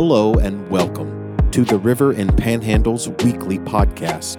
Hello 0.00 0.34
and 0.34 0.70
welcome 0.70 1.50
to 1.50 1.64
the 1.64 1.76
River 1.76 2.12
and 2.12 2.30
Panhandle's 2.36 3.08
weekly 3.24 3.58
podcast. 3.58 4.38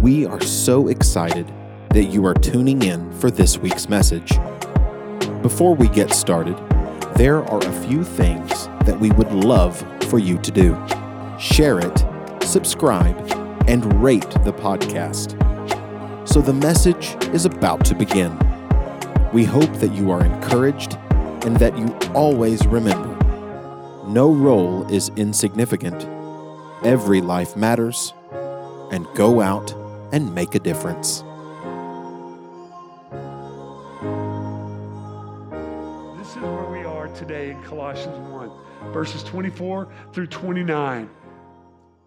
We 0.00 0.24
are 0.24 0.40
so 0.40 0.88
excited 0.88 1.52
that 1.90 2.04
you 2.04 2.24
are 2.24 2.32
tuning 2.32 2.80
in 2.80 3.12
for 3.12 3.30
this 3.30 3.58
week's 3.58 3.90
message. 3.90 4.38
Before 5.42 5.74
we 5.74 5.86
get 5.88 6.14
started, 6.14 6.56
there 7.16 7.44
are 7.44 7.58
a 7.58 7.86
few 7.86 8.02
things 8.02 8.68
that 8.86 8.98
we 8.98 9.10
would 9.10 9.30
love 9.32 9.84
for 10.04 10.18
you 10.18 10.38
to 10.38 10.50
do. 10.50 10.82
Share 11.38 11.78
it, 11.78 12.42
subscribe, 12.42 13.18
and 13.68 14.02
rate 14.02 14.30
the 14.44 14.54
podcast. 14.54 15.36
So 16.26 16.40
the 16.40 16.54
message 16.54 17.18
is 17.34 17.44
about 17.44 17.84
to 17.84 17.94
begin. 17.94 18.34
We 19.34 19.44
hope 19.44 19.74
that 19.74 19.92
you 19.92 20.10
are 20.10 20.24
encouraged 20.24 20.94
and 21.44 21.54
that 21.58 21.76
you 21.76 21.94
always 22.14 22.66
remember 22.66 23.09
no 24.12 24.32
role 24.32 24.90
is 24.92 25.10
insignificant. 25.16 26.04
Every 26.84 27.20
life 27.20 27.56
matters, 27.56 28.12
and 28.90 29.06
go 29.14 29.40
out 29.40 29.72
and 30.12 30.34
make 30.34 30.54
a 30.56 30.58
difference. 30.58 31.22
This 36.18 36.28
is 36.30 36.42
where 36.42 36.70
we 36.70 36.84
are 36.84 37.08
today 37.14 37.50
in 37.52 37.62
Colossians 37.62 38.18
1, 38.30 38.92
verses 38.92 39.22
24 39.22 39.88
through 40.12 40.26
29. 40.26 41.08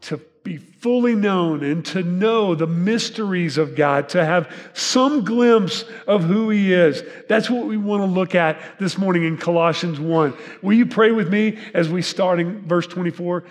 To 0.02 0.20
be 0.43 0.57
fully 0.57 1.15
known 1.15 1.63
and 1.63 1.85
to 1.85 2.03
know 2.03 2.53
the 2.53 2.67
mysteries 2.67 3.57
of 3.57 3.75
God, 3.75 4.09
to 4.09 4.23
have 4.23 4.53
some 4.73 5.23
glimpse 5.23 5.85
of 6.05 6.23
who 6.23 6.49
He 6.49 6.73
is. 6.73 7.02
That's 7.30 7.49
what 7.49 7.66
we 7.66 7.77
want 7.77 8.02
to 8.02 8.08
look 8.08 8.36
at 8.36 8.61
this 8.80 8.97
morning 8.97 9.23
in 9.23 9.38
Colossians 9.38 9.99
1. 9.99 10.33
Will 10.61 10.73
you 10.73 10.86
pray 10.86 11.11
with 11.11 11.31
me 11.31 11.58
as 11.73 11.88
we 11.88 12.02
start 12.02 12.39
in 12.39 12.67
verse 12.67 12.88
24? 12.88 13.45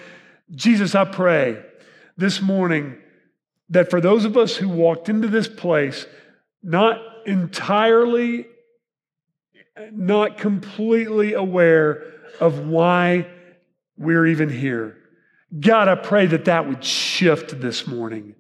Jesus, 0.55 0.95
I 0.95 1.07
pray 1.07 1.63
this 2.19 2.43
morning 2.43 2.99
that 3.71 3.89
for 3.89 4.01
those 4.01 4.27
of 4.27 4.37
us 4.37 4.55
who 4.55 4.69
walked 4.69 5.09
into 5.09 5.29
this 5.29 5.49
place, 5.49 6.07
not 6.63 7.01
entirely, 7.25 8.47
not 9.91 10.37
completely 10.37 11.33
aware 11.33 12.05
of 12.39 12.67
why 12.67 13.27
we're 13.97 14.27
even 14.27 14.51
here 14.51 14.99
God, 15.59 15.89
I 15.89 15.97
pray 15.97 16.27
that 16.27 16.47
that 16.47 16.67
would 16.67 16.83
shift 16.83 17.61
this 17.61 17.87
morning, 17.87 18.35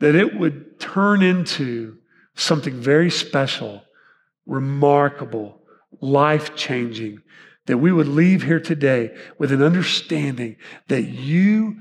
that 0.00 0.14
it 0.14 0.38
would 0.38 0.80
turn 0.80 1.22
into 1.22 1.98
something 2.34 2.80
very 2.80 3.10
special, 3.10 3.82
remarkable, 4.46 5.60
life 6.00 6.56
changing, 6.56 7.20
that 7.66 7.78
we 7.78 7.92
would 7.92 8.08
leave 8.08 8.42
here 8.42 8.60
today 8.60 9.14
with 9.38 9.52
an 9.52 9.62
understanding 9.62 10.56
that 10.88 11.02
you 11.02 11.76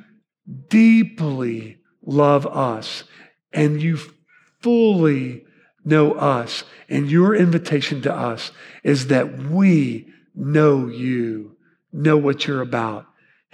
deeply 0.68 1.78
love 2.06 2.46
us 2.46 3.06
and 3.54 3.82
you 3.82 3.98
fully 4.62 5.46
know 5.86 6.14
us. 6.14 6.66
And 6.90 7.10
your 7.10 7.34
invitation 7.34 8.02
to 8.02 8.14
us 8.14 8.52
is 8.84 9.08
that 9.08 9.38
we 9.38 10.12
know 10.36 10.88
you, 10.88 11.56
know 11.94 12.18
what 12.18 12.46
you're 12.46 12.62
about 12.62 13.07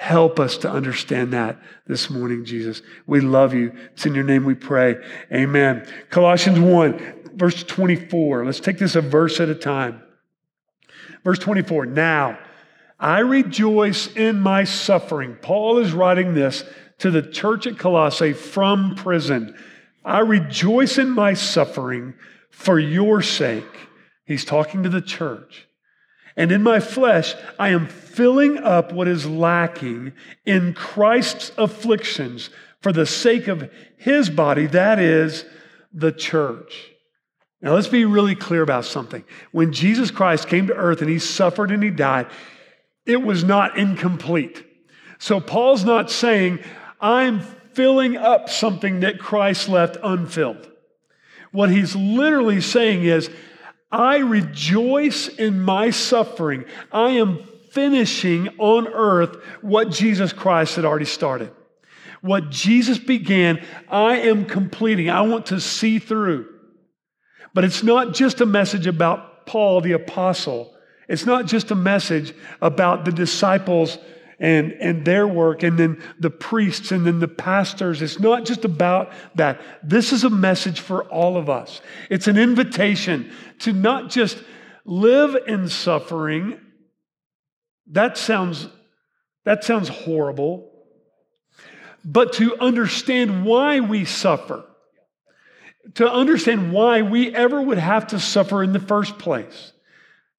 Help 0.03 0.37
us 0.37 0.57
to 0.57 0.69
understand 0.69 1.31
that 1.31 1.57
this 1.87 2.09
morning, 2.09 2.43
Jesus. 2.43 2.81
We 3.07 3.21
love 3.21 3.53
you. 3.53 3.71
It's 3.93 4.05
in 4.05 4.13
your 4.13 4.25
name 4.25 4.43
we 4.43 4.53
pray. 4.53 4.97
Amen. 5.31 5.87
Colossians 6.09 6.59
1, 6.59 7.31
verse 7.35 7.63
24. 7.63 8.45
Let's 8.45 8.59
take 8.59 8.79
this 8.79 8.97
a 8.97 9.01
verse 9.01 9.39
at 9.39 9.47
a 9.47 9.55
time. 9.55 10.03
Verse 11.23 11.39
24. 11.39 11.85
Now, 11.85 12.37
I 12.99 13.19
rejoice 13.19 14.07
in 14.13 14.41
my 14.41 14.65
suffering. 14.65 15.37
Paul 15.41 15.77
is 15.77 15.93
writing 15.93 16.33
this 16.33 16.65
to 16.97 17.09
the 17.09 17.21
church 17.21 17.65
at 17.65 17.79
Colossae 17.79 18.33
from 18.33 18.95
prison. 18.95 19.55
I 20.03 20.19
rejoice 20.19 20.97
in 20.97 21.11
my 21.11 21.33
suffering 21.33 22.15
for 22.49 22.77
your 22.77 23.21
sake. 23.21 23.63
He's 24.25 24.43
talking 24.43 24.83
to 24.83 24.89
the 24.89 24.99
church. 24.99 25.65
And 26.35 26.51
in 26.51 26.63
my 26.63 26.79
flesh, 26.79 27.35
I 27.59 27.69
am 27.69 27.87
filling 27.87 28.57
up 28.57 28.91
what 28.91 29.07
is 29.07 29.25
lacking 29.25 30.13
in 30.45 30.73
Christ's 30.73 31.51
afflictions 31.57 32.49
for 32.81 32.91
the 32.91 33.05
sake 33.05 33.47
of 33.47 33.71
his 33.97 34.29
body, 34.29 34.65
that 34.67 34.99
is 34.99 35.45
the 35.93 36.11
church. 36.11 36.89
Now, 37.61 37.75
let's 37.75 37.87
be 37.87 38.03
really 38.03 38.35
clear 38.35 38.61
about 38.61 38.83
something. 38.83 39.23
When 39.51 39.71
Jesus 39.71 40.11
Christ 40.11 40.49
came 40.49 40.67
to 40.67 40.75
earth 40.75 41.01
and 41.01 41.09
he 41.09 41.17
suffered 41.17 41.71
and 41.71 41.81
he 41.81 41.91
died, 41.91 42.27
it 43.05 43.21
was 43.21 43.43
not 43.43 43.77
incomplete. 43.77 44.65
So, 45.17 45.39
Paul's 45.39 45.85
not 45.85 46.11
saying, 46.11 46.59
I'm 46.99 47.39
filling 47.39 48.17
up 48.17 48.49
something 48.49 48.99
that 48.99 49.19
Christ 49.19 49.69
left 49.69 49.95
unfilled. 50.03 50.69
What 51.53 51.69
he's 51.69 51.95
literally 51.95 52.59
saying 52.59 53.03
is, 53.03 53.29
I 53.93 54.17
rejoice 54.17 55.27
in 55.27 55.61
my 55.61 55.91
suffering. 55.91 56.65
I 56.91 57.11
am 57.11 57.43
finishing 57.69 58.49
on 58.57 58.87
earth 58.87 59.37
what 59.61 59.91
Jesus 59.91 60.33
Christ 60.33 60.77
had 60.77 60.83
already 60.83 61.05
started. 61.05 61.51
What 62.21 62.49
Jesus 62.49 62.97
began, 62.97 63.63
I 63.87 64.17
am 64.17 64.45
completing. 64.45 65.11
I 65.11 65.21
want 65.21 65.45
to 65.47 65.59
see 65.59 65.99
through. 65.99 66.49
But 67.53 67.65
it's 67.65 67.83
not 67.83 68.15
just 68.15 68.41
a 68.41 68.47
message 68.47 68.87
about 68.87 69.45
Paul 69.45 69.81
the 69.81 69.91
apostle. 69.91 70.73
It's 71.07 71.27
not 71.27 71.45
just 71.45 71.69
a 71.69 71.75
message 71.75 72.33
about 72.61 73.05
the 73.05 73.11
disciples 73.11 73.99
and, 74.43 74.73
and 74.73 75.05
their 75.05 75.25
work, 75.25 75.63
and 75.63 75.79
then 75.79 76.03
the 76.19 76.29
priests, 76.29 76.91
and 76.91 77.07
then 77.07 77.19
the 77.19 77.29
pastors. 77.29 78.01
It's 78.01 78.19
not 78.19 78.43
just 78.43 78.65
about 78.65 79.13
that. 79.35 79.61
This 79.81 80.11
is 80.11 80.25
a 80.25 80.29
message 80.29 80.81
for 80.81 81.05
all 81.05 81.37
of 81.37 81.49
us. 81.49 81.79
It's 82.09 82.27
an 82.27 82.37
invitation 82.37 83.31
to 83.59 83.71
not 83.71 84.09
just 84.09 84.43
live 84.83 85.37
in 85.47 85.69
suffering. 85.69 86.59
That 87.87 88.17
sounds, 88.17 88.67
that 89.45 89.63
sounds 89.63 89.87
horrible. 89.87 90.69
But 92.03 92.33
to 92.33 92.59
understand 92.59 93.45
why 93.45 93.79
we 93.79 94.03
suffer, 94.03 94.65
to 95.93 96.11
understand 96.11 96.73
why 96.73 97.01
we 97.01 97.33
ever 97.33 97.61
would 97.61 97.77
have 97.77 98.07
to 98.07 98.19
suffer 98.19 98.61
in 98.61 98.73
the 98.73 98.79
first 98.81 99.17
place. 99.17 99.71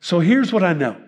So 0.00 0.20
here's 0.20 0.52
what 0.52 0.62
I 0.62 0.74
know 0.74 1.00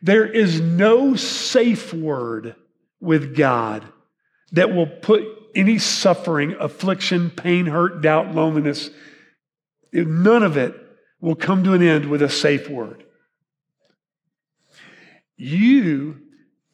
there 0.00 0.26
is 0.26 0.60
no 0.60 1.14
safe 1.16 1.92
word 1.92 2.56
with 3.00 3.36
God 3.36 3.84
that 4.52 4.72
will 4.74 4.86
put 4.86 5.24
any 5.54 5.78
suffering, 5.78 6.56
affliction, 6.58 7.30
pain, 7.30 7.66
hurt, 7.66 8.00
doubt, 8.00 8.34
loneliness, 8.34 8.90
none 9.92 10.42
of 10.42 10.56
it 10.56 10.74
will 11.20 11.34
come 11.34 11.64
to 11.64 11.74
an 11.74 11.82
end 11.82 12.08
with 12.08 12.22
a 12.22 12.28
safe 12.28 12.68
word. 12.68 13.04
You 15.36 16.20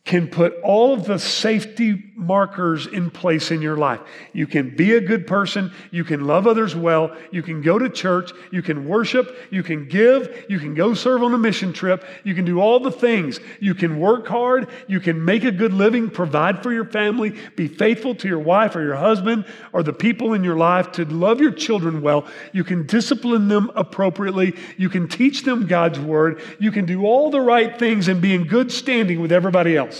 can 0.09 0.27
put 0.27 0.55
all 0.63 0.95
of 0.95 1.05
the 1.05 1.19
safety 1.19 2.03
markers 2.17 2.87
in 2.87 3.11
place 3.11 3.51
in 3.51 3.61
your 3.61 3.77
life. 3.77 4.01
You 4.33 4.47
can 4.47 4.75
be 4.75 4.95
a 4.95 5.03
good 5.03 5.27
person. 5.27 5.71
You 5.91 6.03
can 6.03 6.27
love 6.27 6.47
others 6.47 6.75
well. 6.75 7.15
You 7.31 7.43
can 7.43 7.61
go 7.61 7.79
to 7.79 7.91
church. 7.91 8.33
You 8.51 8.63
can 8.63 8.89
worship. 8.89 9.37
You 9.51 9.63
can 9.63 9.87
give. 9.87 10.47
You 10.49 10.59
can 10.61 10.75
go 10.75 10.95
serve 10.95 11.23
on 11.23 11.35
a 11.35 11.39
mission 11.39 11.75
trip. 11.75 12.07
You 12.25 12.35
can 12.35 12.47
do 12.47 12.59
all 12.59 12.81
the 12.81 12.91
things. 12.91 13.39
You 13.61 13.75
can 13.75 14.01
work 14.01 14.27
hard. 14.27 14.69
You 14.87 14.99
can 14.99 15.23
make 15.23 15.45
a 15.45 15.53
good 15.53 15.75
living, 15.75 16.09
provide 16.09 16.63
for 16.63 16.73
your 16.73 16.87
family, 16.87 17.35
be 17.55 17.69
faithful 17.69 18.15
to 18.15 18.29
your 18.29 18.39
wife 18.39 18.77
or 18.77 18.83
your 18.83 18.97
husband 18.97 19.45
or 19.75 19.83
the 19.83 19.93
people 19.93 20.33
in 20.33 20.43
your 20.43 20.57
life, 20.57 20.91
to 20.93 21.05
love 21.05 21.39
your 21.39 21.53
children 21.53 22.01
well. 22.01 22.27
You 22.55 22.65
can 22.65 22.87
discipline 22.87 23.49
them 23.49 23.71
appropriately. 23.75 24.57
You 24.79 24.89
can 24.89 25.07
teach 25.07 25.43
them 25.43 25.67
God's 25.67 26.01
word. 26.01 26.41
You 26.59 26.73
can 26.73 26.87
do 26.87 27.05
all 27.05 27.31
the 27.31 27.43
right 27.43 27.79
things 27.79 28.09
and 28.09 28.23
be 28.23 28.35
in 28.35 28.45
good 28.45 28.73
standing 28.73 29.21
with 29.21 29.33
everybody 29.33 29.77
else. 29.77 29.98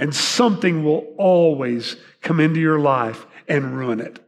And 0.00 0.14
something 0.14 0.82
will 0.82 1.14
always 1.18 1.94
come 2.22 2.40
into 2.40 2.58
your 2.58 2.80
life 2.80 3.26
and 3.46 3.76
ruin 3.76 4.00
it. 4.00 4.18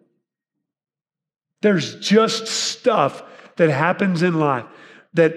There's 1.63 1.99
just 1.99 2.47
stuff 2.47 3.23
that 3.57 3.71
happens 3.71 4.23
in 4.23 4.39
life 4.39 4.67
that 5.15 5.35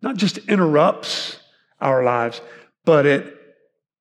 not 0.00 0.16
just 0.16 0.38
interrupts 0.38 1.38
our 1.78 2.02
lives, 2.02 2.40
but 2.86 3.04
it 3.04 3.36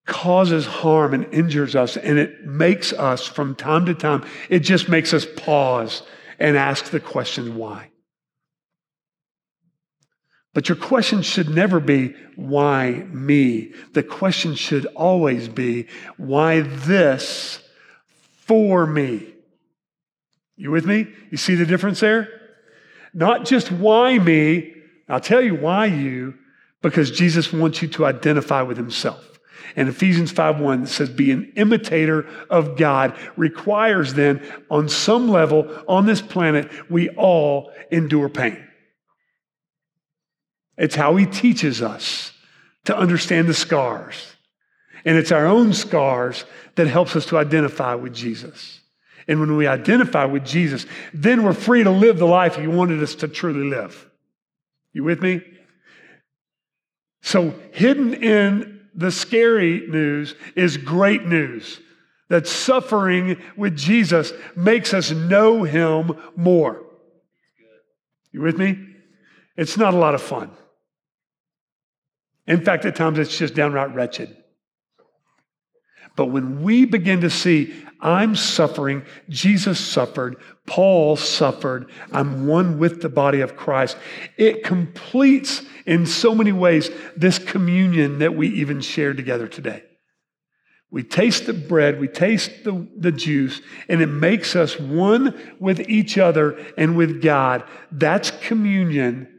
causes 0.06 0.65
harm 0.65 1.13
and 1.13 1.33
injures 1.33 1.75
us, 1.75 1.98
and 1.98 2.18
it 2.18 2.45
makes 2.45 2.94
us 2.94 3.27
from 3.27 3.56
time 3.56 3.86
to 3.88 3.94
time, 3.94 4.25
it 4.50 4.60
just 4.60 4.88
makes 4.88 5.13
us 5.13 5.25
pause 5.38 6.04
and 6.39 6.56
ask 6.56 6.86
the 6.86 7.00
question, 7.00 7.57
why? 7.57 7.89
But 10.53 10.69
your 10.69 10.75
question 10.75 11.23
should 11.23 11.50
never 11.50 11.79
be, 11.79 12.13
why 12.35 13.05
me? 13.11 13.73
The 13.94 14.03
question 14.03 14.53
should 14.53 14.85
always 14.88 15.50
be, 15.50 15.88
why 16.17 16.61
this 16.61 17.59
for 18.41 18.85
me? 18.85 19.33
You 20.55 20.69
with 20.69 20.85
me? 20.85 21.07
You 21.31 21.38
see 21.38 21.55
the 21.55 21.65
difference 21.65 22.00
there? 22.01 22.29
Not 23.13 23.45
just 23.45 23.71
why 23.71 24.19
me, 24.19 24.75
I'll 25.09 25.19
tell 25.19 25.41
you 25.41 25.55
why 25.55 25.88
you, 25.88 26.35
because 26.81 27.09
Jesus 27.11 27.51
wants 27.51 27.81
you 27.81 27.88
to 27.89 28.05
identify 28.05 28.61
with 28.61 28.77
himself. 28.77 29.39
And 29.75 29.89
Ephesians 29.89 30.31
5:1 30.31 30.88
says, 30.88 31.09
be 31.09 31.31
an 31.31 31.51
imitator 31.55 32.27
of 32.50 32.77
God, 32.77 33.17
requires 33.38 34.13
then, 34.13 34.45
on 34.69 34.88
some 34.88 35.29
level 35.29 35.67
on 35.88 36.05
this 36.05 36.21
planet, 36.21 36.69
we 36.91 37.09
all 37.09 37.71
endure 37.89 38.29
pain. 38.29 38.67
It's 40.77 40.95
how 40.95 41.15
he 41.15 41.25
teaches 41.25 41.81
us 41.81 42.31
to 42.85 42.97
understand 42.97 43.47
the 43.47 43.53
scars. 43.53 44.35
And 45.05 45.17
it's 45.17 45.31
our 45.31 45.45
own 45.45 45.73
scars 45.73 46.45
that 46.75 46.87
helps 46.87 47.15
us 47.15 47.25
to 47.27 47.37
identify 47.37 47.95
with 47.95 48.13
Jesus. 48.13 48.79
And 49.27 49.39
when 49.39 49.55
we 49.55 49.67
identify 49.67 50.25
with 50.25 50.45
Jesus, 50.45 50.85
then 51.13 51.43
we're 51.43 51.53
free 51.53 51.83
to 51.83 51.91
live 51.91 52.17
the 52.17 52.25
life 52.25 52.55
he 52.55 52.67
wanted 52.67 53.01
us 53.01 53.15
to 53.15 53.27
truly 53.27 53.69
live. 53.69 54.09
You 54.91 55.03
with 55.03 55.21
me? 55.21 55.41
So, 57.21 57.53
hidden 57.71 58.13
in 58.13 58.81
the 58.93 59.11
scary 59.11 59.87
news 59.87 60.35
is 60.55 60.75
great 60.77 61.25
news 61.25 61.79
that 62.27 62.47
suffering 62.47 63.41
with 63.55 63.77
Jesus 63.77 64.33
makes 64.55 64.93
us 64.93 65.11
know 65.11 65.63
him 65.63 66.17
more. 66.35 66.83
You 68.31 68.41
with 68.41 68.57
me? 68.57 68.77
It's 69.55 69.77
not 69.77 69.93
a 69.93 69.97
lot 69.97 70.15
of 70.15 70.21
fun. 70.21 70.51
In 72.47 72.61
fact, 72.61 72.85
at 72.85 72.95
times 72.95 73.19
it's 73.19 73.37
just 73.37 73.55
downright 73.55 73.93
wretched. 73.95 74.35
But 76.15 76.27
when 76.27 76.61
we 76.61 76.85
begin 76.85 77.21
to 77.21 77.29
see, 77.29 77.73
I'm 77.99 78.35
suffering, 78.35 79.03
Jesus 79.29 79.79
suffered, 79.79 80.35
Paul 80.67 81.15
suffered, 81.15 81.89
I'm 82.11 82.45
one 82.45 82.77
with 82.77 83.01
the 83.01 83.09
body 83.09 83.41
of 83.41 83.55
Christ, 83.55 83.97
it 84.37 84.63
completes 84.63 85.63
in 85.85 86.05
so 86.05 86.35
many 86.35 86.51
ways 86.51 86.89
this 87.15 87.39
communion 87.39 88.19
that 88.19 88.35
we 88.35 88.49
even 88.49 88.81
share 88.81 89.13
together 89.13 89.47
today. 89.47 89.83
We 90.91 91.01
taste 91.01 91.47
the 91.47 91.53
bread, 91.53 91.99
we 91.99 92.07
taste 92.07 92.63
the, 92.63 92.87
the 92.95 93.11
juice, 93.11 93.61
and 93.89 94.01
it 94.01 94.07
makes 94.07 94.55
us 94.55 94.79
one 94.79 95.55
with 95.59 95.89
each 95.89 96.19
other 96.19 96.63
and 96.77 96.95
with 96.95 97.21
God. 97.21 97.63
That's 97.91 98.29
communion 98.29 99.32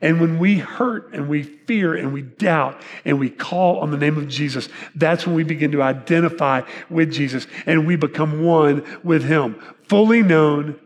and 0.00 0.20
when 0.20 0.38
we 0.38 0.58
hurt 0.58 1.12
and 1.12 1.28
we 1.28 1.42
fear 1.42 1.94
and 1.94 2.12
we 2.12 2.22
doubt 2.22 2.80
and 3.04 3.18
we 3.18 3.28
call 3.28 3.80
on 3.80 3.90
the 3.90 3.98
name 3.98 4.16
of 4.16 4.28
Jesus, 4.28 4.68
that's 4.94 5.26
when 5.26 5.36
we 5.36 5.42
begin 5.42 5.72
to 5.72 5.82
identify 5.82 6.62
with 6.88 7.12
Jesus 7.12 7.46
and 7.66 7.86
we 7.86 7.96
become 7.96 8.42
one 8.42 8.84
with 9.04 9.24
Him, 9.24 9.60
fully 9.82 10.22
known, 10.22 10.80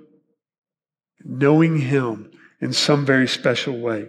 knowing 1.25 1.78
Him 1.78 2.32
in 2.61 2.72
some 2.72 3.06
very 3.06 3.28
special 3.28 3.78
way. 3.78 4.08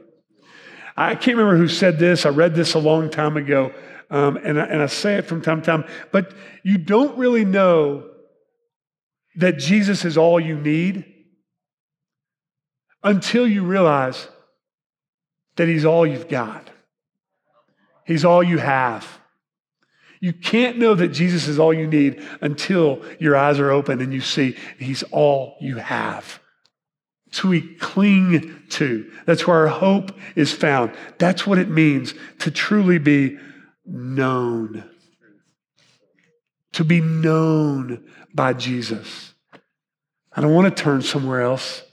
I 0.97 1.13
can't 1.13 1.37
remember 1.37 1.57
who 1.57 1.67
said 1.67 1.99
this. 1.99 2.25
I 2.25 2.29
read 2.29 2.55
this 2.55 2.73
a 2.73 2.79
long 2.79 3.11
time 3.11 3.37
ago, 3.37 3.73
um, 4.09 4.37
and, 4.37 4.59
I, 4.59 4.65
and 4.65 4.81
I 4.81 4.87
say 4.87 5.15
it 5.15 5.25
from 5.25 5.41
time 5.41 5.61
to 5.61 5.65
time, 5.65 5.85
but 6.11 6.33
you 6.63 6.79
don't 6.79 7.17
really 7.17 7.45
know 7.45 8.09
that 9.35 9.59
Jesus 9.59 10.05
is 10.05 10.17
all 10.17 10.39
you 10.39 10.57
need 10.57 11.05
until 13.03 13.45
you 13.45 13.63
realize 13.63 14.29
that 15.55 15.67
He's 15.67 15.85
all 15.85 16.05
you've 16.05 16.27
got, 16.27 16.69
He's 18.05 18.25
all 18.25 18.43
you 18.43 18.57
have. 18.57 19.19
You 20.21 20.33
can't 20.33 20.79
know 20.79 20.95
that 20.95 21.09
Jesus 21.09 21.47
is 21.47 21.59
all 21.59 21.73
you 21.73 21.85
need 21.85 22.25
until 22.41 23.03
your 23.19 23.35
eyes 23.35 23.59
are 23.59 23.69
open 23.69 24.01
and 24.01 24.13
you 24.13 24.21
see 24.21 24.55
He's 24.79 25.03
all 25.03 25.55
you 25.61 25.75
have. 25.75 26.39
So 27.31 27.49
we 27.49 27.75
cling 27.75 28.63
to. 28.69 29.11
That's 29.25 29.45
where 29.45 29.57
our 29.57 29.67
hope 29.67 30.17
is 30.35 30.53
found. 30.53 30.93
That's 31.17 31.45
what 31.45 31.57
it 31.57 31.69
means 31.69 32.13
to 32.39 32.49
truly 32.49 32.97
be 32.97 33.37
known. 33.85 34.89
To 36.73 36.83
be 36.85 37.01
known 37.01 38.05
by 38.33 38.53
Jesus. 38.53 39.33
I 40.31 40.41
don't 40.41 40.53
want 40.53 40.75
to 40.75 40.83
turn 40.83 41.01
somewhere 41.01 41.41
else 41.41 41.83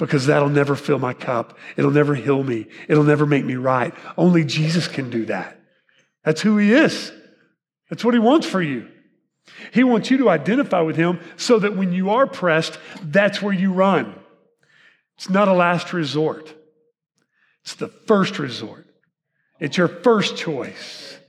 because 0.00 0.26
that'll 0.26 0.48
never 0.48 0.74
fill 0.74 0.98
my 0.98 1.12
cup. 1.12 1.56
It'll 1.76 1.90
never 1.90 2.14
heal 2.14 2.42
me. 2.42 2.66
It'll 2.88 3.04
never 3.04 3.26
make 3.26 3.44
me 3.44 3.54
right. 3.54 3.94
Only 4.16 4.44
Jesus 4.44 4.88
can 4.88 5.10
do 5.10 5.26
that. 5.26 5.60
That's 6.24 6.40
who 6.40 6.56
He 6.58 6.72
is. 6.72 7.12
That's 7.88 8.04
what 8.04 8.14
He 8.14 8.20
wants 8.20 8.46
for 8.46 8.60
you. 8.60 8.88
He 9.72 9.84
wants 9.84 10.10
you 10.10 10.18
to 10.18 10.30
identify 10.30 10.80
with 10.80 10.96
Him 10.96 11.20
so 11.36 11.58
that 11.60 11.76
when 11.76 11.92
you 11.92 12.10
are 12.10 12.26
pressed, 12.26 12.78
that's 13.02 13.40
where 13.40 13.54
you 13.54 13.72
run. 13.72 14.14
It's 15.16 15.30
not 15.30 15.48
a 15.48 15.52
last 15.52 15.92
resort, 15.92 16.52
it's 17.62 17.74
the 17.74 17.88
first 17.88 18.38
resort. 18.38 18.86
It's 19.60 19.76
your 19.76 19.88
first 19.88 20.38
choice 20.38 21.19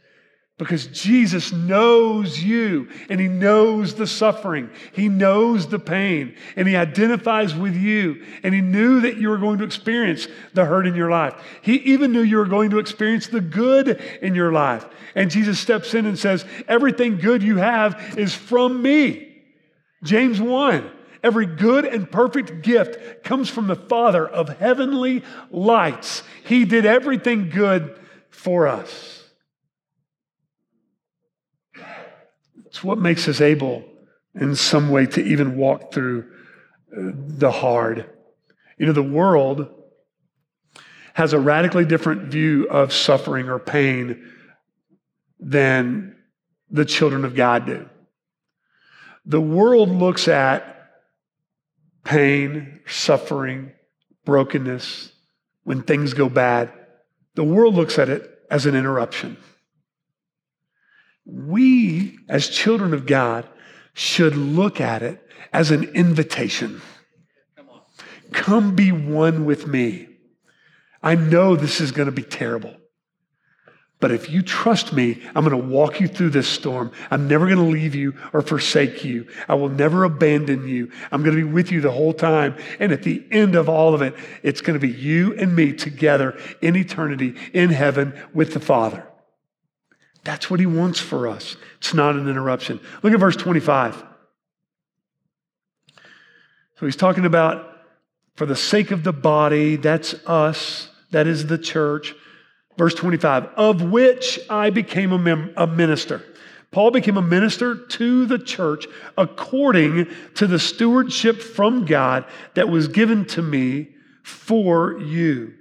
because 0.61 0.85
Jesus 0.85 1.51
knows 1.51 2.39
you 2.39 2.87
and 3.09 3.19
he 3.19 3.27
knows 3.27 3.95
the 3.95 4.05
suffering. 4.05 4.69
He 4.91 5.09
knows 5.09 5.67
the 5.67 5.79
pain 5.79 6.35
and 6.55 6.67
he 6.67 6.75
identifies 6.75 7.55
with 7.55 7.75
you. 7.75 8.23
And 8.43 8.53
he 8.53 8.61
knew 8.61 9.01
that 9.01 9.17
you 9.17 9.29
were 9.29 9.39
going 9.39 9.57
to 9.57 9.63
experience 9.63 10.27
the 10.53 10.65
hurt 10.65 10.85
in 10.85 10.93
your 10.93 11.09
life. 11.09 11.33
He 11.63 11.77
even 11.77 12.11
knew 12.11 12.21
you 12.21 12.37
were 12.37 12.45
going 12.45 12.69
to 12.69 12.77
experience 12.77 13.25
the 13.25 13.41
good 13.41 13.99
in 14.21 14.35
your 14.35 14.51
life. 14.51 14.85
And 15.15 15.31
Jesus 15.31 15.59
steps 15.59 15.95
in 15.95 16.05
and 16.05 16.19
says, 16.19 16.45
Everything 16.67 17.17
good 17.17 17.41
you 17.41 17.57
have 17.57 18.19
is 18.19 18.35
from 18.35 18.83
me. 18.83 19.41
James 20.03 20.39
1. 20.39 20.91
Every 21.23 21.47
good 21.47 21.85
and 21.85 22.11
perfect 22.11 22.61
gift 22.61 23.23
comes 23.23 23.49
from 23.49 23.65
the 23.65 23.75
Father 23.75 24.27
of 24.27 24.59
heavenly 24.59 25.23
lights. 25.49 26.21
He 26.43 26.65
did 26.65 26.85
everything 26.85 27.49
good 27.49 27.99
for 28.29 28.67
us. 28.67 29.20
It's 32.71 32.85
what 32.85 32.97
makes 32.97 33.27
us 33.27 33.41
able, 33.41 33.83
in 34.33 34.55
some 34.55 34.91
way, 34.91 35.05
to 35.05 35.21
even 35.21 35.57
walk 35.57 35.93
through 35.93 36.21
uh, 36.97 37.11
the 37.13 37.51
hard. 37.51 38.09
You 38.77 38.85
know, 38.85 38.93
the 38.93 39.03
world 39.03 39.67
has 41.13 41.33
a 41.33 41.39
radically 41.39 41.83
different 41.83 42.31
view 42.31 42.69
of 42.69 42.93
suffering 42.93 43.49
or 43.49 43.59
pain 43.59 44.23
than 45.37 46.15
the 46.69 46.85
children 46.85 47.25
of 47.25 47.35
God 47.35 47.65
do. 47.65 47.89
The 49.25 49.41
world 49.41 49.89
looks 49.89 50.29
at 50.29 50.93
pain, 52.05 52.79
suffering, 52.87 53.73
brokenness, 54.23 55.11
when 55.65 55.81
things 55.81 56.13
go 56.13 56.29
bad. 56.29 56.71
The 57.35 57.43
world 57.43 57.75
looks 57.75 57.99
at 57.99 58.07
it 58.07 58.29
as 58.49 58.65
an 58.65 58.75
interruption. 58.75 59.35
We, 61.25 62.17
as 62.27 62.49
children 62.49 62.93
of 62.93 63.05
God, 63.05 63.47
should 63.93 64.35
look 64.35 64.81
at 64.81 65.03
it 65.03 65.25
as 65.53 65.71
an 65.71 65.83
invitation. 65.95 66.81
Come 68.31 68.75
be 68.75 68.91
one 68.91 69.45
with 69.45 69.67
me. 69.67 70.07
I 71.03 71.15
know 71.15 71.55
this 71.55 71.81
is 71.81 71.91
going 71.91 72.05
to 72.05 72.11
be 72.11 72.23
terrible. 72.23 72.75
But 73.99 74.11
if 74.11 74.31
you 74.31 74.41
trust 74.41 74.93
me, 74.93 75.21
I'm 75.35 75.45
going 75.45 75.51
to 75.51 75.69
walk 75.69 75.99
you 76.01 76.07
through 76.07 76.31
this 76.31 76.47
storm. 76.47 76.91
I'm 77.11 77.27
never 77.27 77.45
going 77.45 77.59
to 77.59 77.71
leave 77.71 77.93
you 77.93 78.15
or 78.33 78.41
forsake 78.41 79.03
you. 79.05 79.27
I 79.47 79.53
will 79.53 79.69
never 79.69 80.03
abandon 80.03 80.67
you. 80.67 80.91
I'm 81.11 81.21
going 81.23 81.37
to 81.37 81.45
be 81.45 81.51
with 81.51 81.71
you 81.71 81.81
the 81.81 81.91
whole 81.91 82.13
time. 82.13 82.55
And 82.79 82.91
at 82.91 83.03
the 83.03 83.23
end 83.29 83.55
of 83.55 83.69
all 83.69 83.93
of 83.93 84.01
it, 84.01 84.15
it's 84.41 84.61
going 84.61 84.79
to 84.79 84.85
be 84.85 84.91
you 84.91 85.37
and 85.37 85.55
me 85.55 85.73
together 85.73 86.35
in 86.61 86.75
eternity 86.75 87.35
in 87.53 87.69
heaven 87.69 88.19
with 88.33 88.53
the 88.53 88.59
Father. 88.59 89.05
That's 90.23 90.49
what 90.49 90.59
he 90.59 90.65
wants 90.65 90.99
for 90.99 91.27
us. 91.27 91.55
It's 91.77 91.93
not 91.93 92.15
an 92.15 92.29
interruption. 92.29 92.79
Look 93.01 93.13
at 93.13 93.19
verse 93.19 93.35
25. 93.35 94.03
So 96.75 96.85
he's 96.85 96.95
talking 96.95 97.25
about 97.25 97.67
for 98.35 98.45
the 98.45 98.55
sake 98.55 98.91
of 98.91 99.03
the 99.03 99.13
body, 99.13 99.75
that's 99.75 100.13
us, 100.25 100.89
that 101.11 101.27
is 101.27 101.47
the 101.47 101.57
church. 101.57 102.15
Verse 102.77 102.95
25, 102.95 103.45
of 103.55 103.81
which 103.81 104.39
I 104.49 104.69
became 104.69 105.11
a, 105.11 105.19
mem- 105.19 105.53
a 105.57 105.67
minister. 105.67 106.23
Paul 106.71 106.91
became 106.91 107.17
a 107.17 107.21
minister 107.21 107.75
to 107.75 108.25
the 108.25 108.39
church 108.39 108.87
according 109.17 110.07
to 110.35 110.47
the 110.47 110.57
stewardship 110.57 111.41
from 111.41 111.85
God 111.85 112.25
that 112.53 112.69
was 112.69 112.87
given 112.87 113.25
to 113.25 113.41
me 113.41 113.89
for 114.23 114.97
you, 114.99 115.53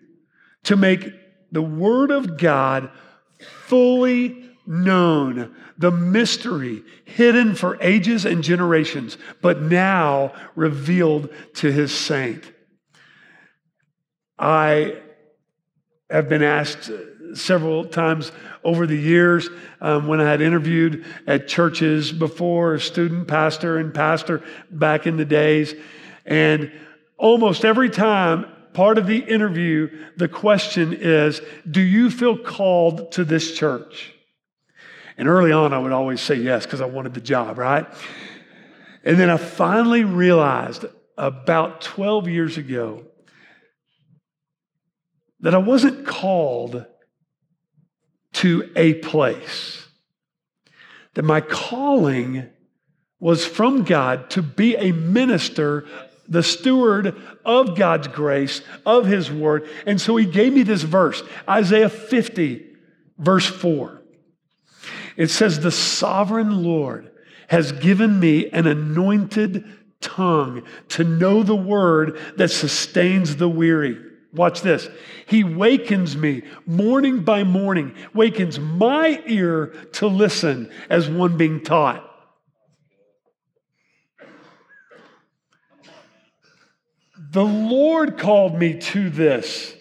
to 0.64 0.76
make 0.76 1.12
the 1.50 1.62
word 1.62 2.12
of 2.12 2.38
God 2.38 2.90
fully 3.66 4.50
known, 4.66 5.54
the 5.78 5.90
mystery 5.90 6.82
hidden 7.04 7.54
for 7.54 7.78
ages 7.80 8.24
and 8.24 8.42
generations, 8.42 9.18
but 9.40 9.62
now 9.62 10.32
revealed 10.54 11.30
to 11.54 11.72
his 11.72 11.92
saint. 11.96 12.44
I 14.38 15.00
have 16.10 16.28
been 16.28 16.42
asked 16.42 16.90
several 17.34 17.84
times 17.84 18.32
over 18.64 18.86
the 18.86 18.96
years 18.96 19.48
um, 19.80 20.06
when 20.06 20.20
I 20.20 20.28
had 20.28 20.40
interviewed 20.40 21.04
at 21.26 21.48
churches 21.48 22.12
before, 22.12 22.78
student 22.78 23.28
pastor 23.28 23.78
and 23.78 23.94
pastor 23.94 24.42
back 24.70 25.06
in 25.06 25.16
the 25.16 25.24
days. 25.24 25.74
And 26.26 26.72
almost 27.16 27.64
every 27.64 27.90
time 27.90 28.46
part 28.72 28.98
of 28.98 29.06
the 29.06 29.18
interview, 29.18 30.06
the 30.16 30.28
question 30.28 30.92
is 30.92 31.40
Do 31.70 31.80
you 31.80 32.10
feel 32.10 32.36
called 32.36 33.12
to 33.12 33.24
this 33.24 33.56
church? 33.56 34.14
And 35.20 35.28
early 35.28 35.52
on, 35.52 35.74
I 35.74 35.78
would 35.78 35.92
always 35.92 36.18
say 36.18 36.36
yes 36.36 36.64
because 36.64 36.80
I 36.80 36.86
wanted 36.86 37.12
the 37.12 37.20
job, 37.20 37.58
right? 37.58 37.86
And 39.04 39.20
then 39.20 39.28
I 39.28 39.36
finally 39.36 40.02
realized 40.02 40.86
about 41.18 41.82
12 41.82 42.26
years 42.26 42.56
ago 42.56 43.04
that 45.40 45.54
I 45.54 45.58
wasn't 45.58 46.06
called 46.06 46.86
to 48.32 48.72
a 48.74 48.94
place, 48.94 49.86
that 51.12 51.24
my 51.24 51.42
calling 51.42 52.48
was 53.18 53.44
from 53.44 53.84
God 53.84 54.30
to 54.30 54.40
be 54.40 54.74
a 54.76 54.90
minister, 54.92 55.84
the 56.28 56.42
steward 56.42 57.14
of 57.44 57.76
God's 57.76 58.08
grace, 58.08 58.62
of 58.86 59.04
His 59.04 59.30
word. 59.30 59.68
And 59.84 60.00
so 60.00 60.16
He 60.16 60.24
gave 60.24 60.54
me 60.54 60.62
this 60.62 60.82
verse, 60.82 61.22
Isaiah 61.46 61.90
50, 61.90 62.64
verse 63.18 63.44
4. 63.44 64.00
It 65.20 65.28
says, 65.28 65.60
The 65.60 65.70
sovereign 65.70 66.64
Lord 66.64 67.10
has 67.48 67.72
given 67.72 68.18
me 68.18 68.48
an 68.48 68.66
anointed 68.66 69.66
tongue 70.00 70.62
to 70.88 71.04
know 71.04 71.42
the 71.42 71.54
word 71.54 72.18
that 72.38 72.48
sustains 72.48 73.36
the 73.36 73.46
weary. 73.46 73.98
Watch 74.32 74.62
this. 74.62 74.88
He 75.26 75.44
wakens 75.44 76.16
me 76.16 76.44
morning 76.64 77.22
by 77.22 77.44
morning, 77.44 77.94
wakens 78.14 78.58
my 78.58 79.22
ear 79.26 79.66
to 79.92 80.06
listen 80.06 80.72
as 80.88 81.10
one 81.10 81.36
being 81.36 81.62
taught. 81.62 82.02
The 87.30 87.44
Lord 87.44 88.16
called 88.16 88.58
me 88.58 88.78
to 88.78 89.10
this. 89.10 89.74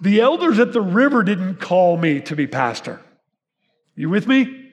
The 0.00 0.20
elders 0.20 0.60
at 0.60 0.72
the 0.72 0.80
river 0.80 1.24
didn't 1.24 1.56
call 1.56 1.96
me 1.96 2.20
to 2.20 2.36
be 2.36 2.46
pastor. 2.46 3.00
You 3.94 4.08
with 4.08 4.26
me? 4.26 4.70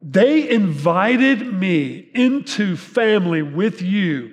They 0.00 0.48
invited 0.48 1.52
me 1.52 2.08
into 2.14 2.76
family 2.76 3.42
with 3.42 3.82
you. 3.82 4.32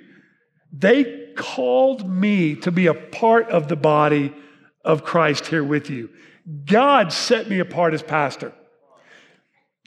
They 0.72 1.32
called 1.36 2.08
me 2.08 2.54
to 2.56 2.70
be 2.70 2.86
a 2.86 2.94
part 2.94 3.48
of 3.50 3.68
the 3.68 3.76
body 3.76 4.34
of 4.84 5.04
Christ 5.04 5.46
here 5.46 5.64
with 5.64 5.90
you. 5.90 6.10
God 6.64 7.12
set 7.12 7.48
me 7.48 7.58
apart 7.58 7.94
as 7.94 8.02
pastor. 8.02 8.52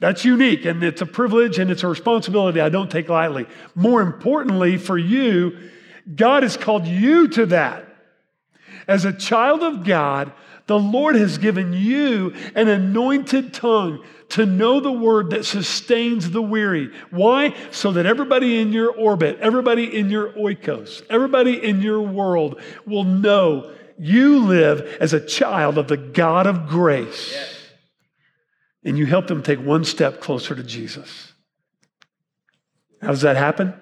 That's 0.00 0.24
unique 0.24 0.64
and 0.64 0.82
it's 0.82 1.02
a 1.02 1.06
privilege 1.06 1.58
and 1.58 1.70
it's 1.70 1.82
a 1.82 1.88
responsibility 1.88 2.60
I 2.60 2.68
don't 2.68 2.90
take 2.90 3.08
lightly. 3.08 3.46
More 3.74 4.00
importantly, 4.00 4.76
for 4.76 4.96
you, 4.96 5.70
God 6.14 6.42
has 6.42 6.56
called 6.56 6.86
you 6.86 7.28
to 7.28 7.46
that. 7.46 7.86
As 8.88 9.04
a 9.04 9.12
child 9.12 9.62
of 9.62 9.84
God, 9.84 10.32
the 10.70 10.78
Lord 10.78 11.16
has 11.16 11.36
given 11.36 11.72
you 11.72 12.32
an 12.54 12.68
anointed 12.68 13.52
tongue 13.52 14.04
to 14.28 14.46
know 14.46 14.78
the 14.78 14.92
word 14.92 15.30
that 15.30 15.44
sustains 15.44 16.30
the 16.30 16.40
weary. 16.40 16.92
Why? 17.10 17.56
So 17.72 17.90
that 17.90 18.06
everybody 18.06 18.60
in 18.60 18.72
your 18.72 18.92
orbit, 18.92 19.40
everybody 19.40 19.98
in 19.98 20.10
your 20.10 20.30
oikos, 20.34 21.02
everybody 21.10 21.60
in 21.60 21.82
your 21.82 22.00
world 22.00 22.62
will 22.86 23.02
know 23.02 23.74
you 23.98 24.46
live 24.46 24.96
as 25.00 25.12
a 25.12 25.18
child 25.18 25.76
of 25.76 25.88
the 25.88 25.96
God 25.96 26.46
of 26.46 26.68
grace. 26.68 27.32
Yes. 27.32 27.56
And 28.84 28.96
you 28.96 29.06
help 29.06 29.26
them 29.26 29.42
take 29.42 29.58
one 29.58 29.84
step 29.84 30.20
closer 30.20 30.54
to 30.54 30.62
Jesus. 30.62 31.32
How 33.02 33.08
does 33.08 33.22
that 33.22 33.36
happen? 33.36 33.74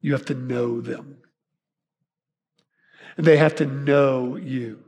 You 0.00 0.12
have 0.12 0.26
to 0.26 0.34
know 0.34 0.80
them. 0.80 1.16
And 3.16 3.26
they 3.26 3.38
have 3.38 3.56
to 3.56 3.66
know 3.66 4.36
you. 4.36 4.84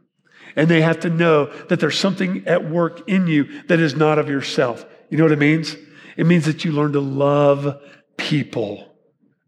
And 0.56 0.68
they 0.68 0.82
have 0.82 1.00
to 1.00 1.11
know 1.11 1.46
that 1.68 1.80
there's 1.80 1.99
something 1.99 2.46
at 2.46 2.70
work 2.70 3.08
in 3.08 3.26
you 3.26 3.62
that 3.64 3.80
is 3.80 3.94
not 3.94 4.18
of 4.18 4.28
yourself. 4.28 4.84
You 5.11 5.18
know 5.18 5.25
what 5.25 5.32
it 5.32 5.38
means? 5.38 5.76
It 6.16 6.26
means 6.26 6.46
that 6.46 6.64
you 6.64 6.73
learn 6.73 6.92
to 6.92 7.00
love 7.00 7.80
people 8.16 8.96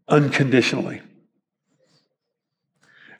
unconditionally. 0.07 1.01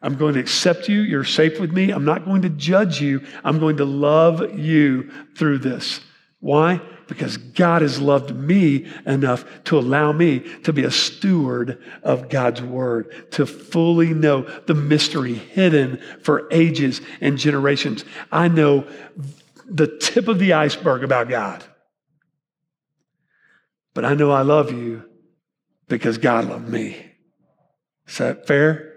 I'm 0.01 0.15
going 0.15 0.35
to 0.35 0.39
accept 0.39 0.89
you. 0.89 1.01
You're 1.01 1.23
safe 1.23 1.59
with 1.59 1.71
me. 1.71 1.91
I'm 1.91 2.05
not 2.05 2.25
going 2.25 2.43
to 2.43 2.49
judge 2.49 3.01
you. 3.01 3.25
I'm 3.43 3.59
going 3.59 3.77
to 3.77 3.85
love 3.85 4.59
you 4.59 5.11
through 5.35 5.59
this. 5.59 6.01
Why? 6.39 6.81
Because 7.07 7.37
God 7.37 7.81
has 7.81 8.01
loved 8.01 8.35
me 8.35 8.85
enough 9.05 9.45
to 9.65 9.77
allow 9.79 10.11
me 10.11 10.39
to 10.63 10.73
be 10.73 10.83
a 10.83 10.91
steward 10.91 11.81
of 12.03 12.29
God's 12.29 12.61
word, 12.61 13.31
to 13.31 13.45
fully 13.45 14.13
know 14.13 14.41
the 14.41 14.73
mystery 14.73 15.35
hidden 15.35 16.01
for 16.21 16.47
ages 16.51 17.01
and 17.21 17.37
generations. 17.37 18.03
I 18.31 18.49
know 18.49 18.85
the 19.65 19.87
tip 19.87 20.27
of 20.27 20.39
the 20.39 20.53
iceberg 20.53 21.03
about 21.03 21.29
God. 21.29 21.63
But 23.93 24.05
I 24.05 24.13
know 24.13 24.31
I 24.31 24.41
love 24.41 24.71
you 24.71 25.03
because 25.87 26.17
God 26.17 26.45
loved 26.45 26.69
me. 26.69 26.97
Is 28.07 28.17
that 28.19 28.47
fair? 28.47 28.93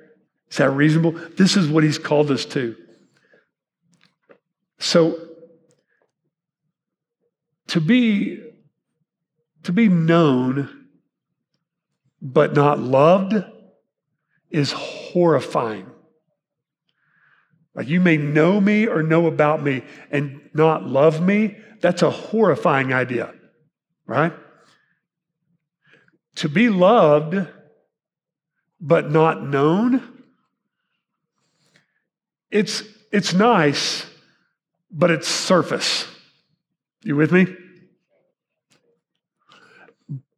Is 0.51 0.59
that 0.59 0.71
reasonable? 0.71 1.13
This 1.13 1.57
is 1.57 1.69
what 1.69 1.85
He's 1.85 1.99
called 1.99 2.31
us 2.31 2.45
to. 2.47 2.77
So, 4.79 5.30
to 7.71 7.81
be 7.81 8.43
to 9.63 9.73
be 9.73 9.89
known 9.89 10.89
but 12.21 12.53
not 12.55 12.79
loved 12.79 13.45
is 14.51 14.73
horrifying. 14.73 15.87
Like 17.75 17.89
you 17.89 18.01
may 18.01 18.17
know 18.17 18.61
me 18.61 18.87
or 18.87 19.03
know 19.03 19.27
about 19.27 19.63
me 19.63 19.83
and 20.11 20.41
not 20.53 20.85
love 20.85 21.23
me, 21.23 21.57
that's 21.81 22.03
a 22.03 22.11
horrifying 22.11 22.93
idea, 22.93 23.33
right? 24.07 24.33
To 26.37 26.49
be 26.49 26.69
loved 26.69 27.47
but 28.81 29.11
not 29.11 29.43
known, 29.43 30.25
it's, 32.51 32.83
it's 33.13 33.33
nice, 33.33 34.05
but 34.91 35.11
it's 35.11 35.29
surface. 35.29 36.10
You 37.03 37.17
with 37.17 37.33
me? 37.33 37.47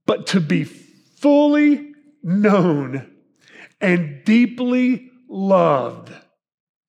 But 0.07 0.29
to 0.29 0.41
be 0.41 0.65
fully 0.65 1.93
known 2.23 3.11
and 3.81 4.25
deeply 4.25 5.11
loved. 5.29 6.13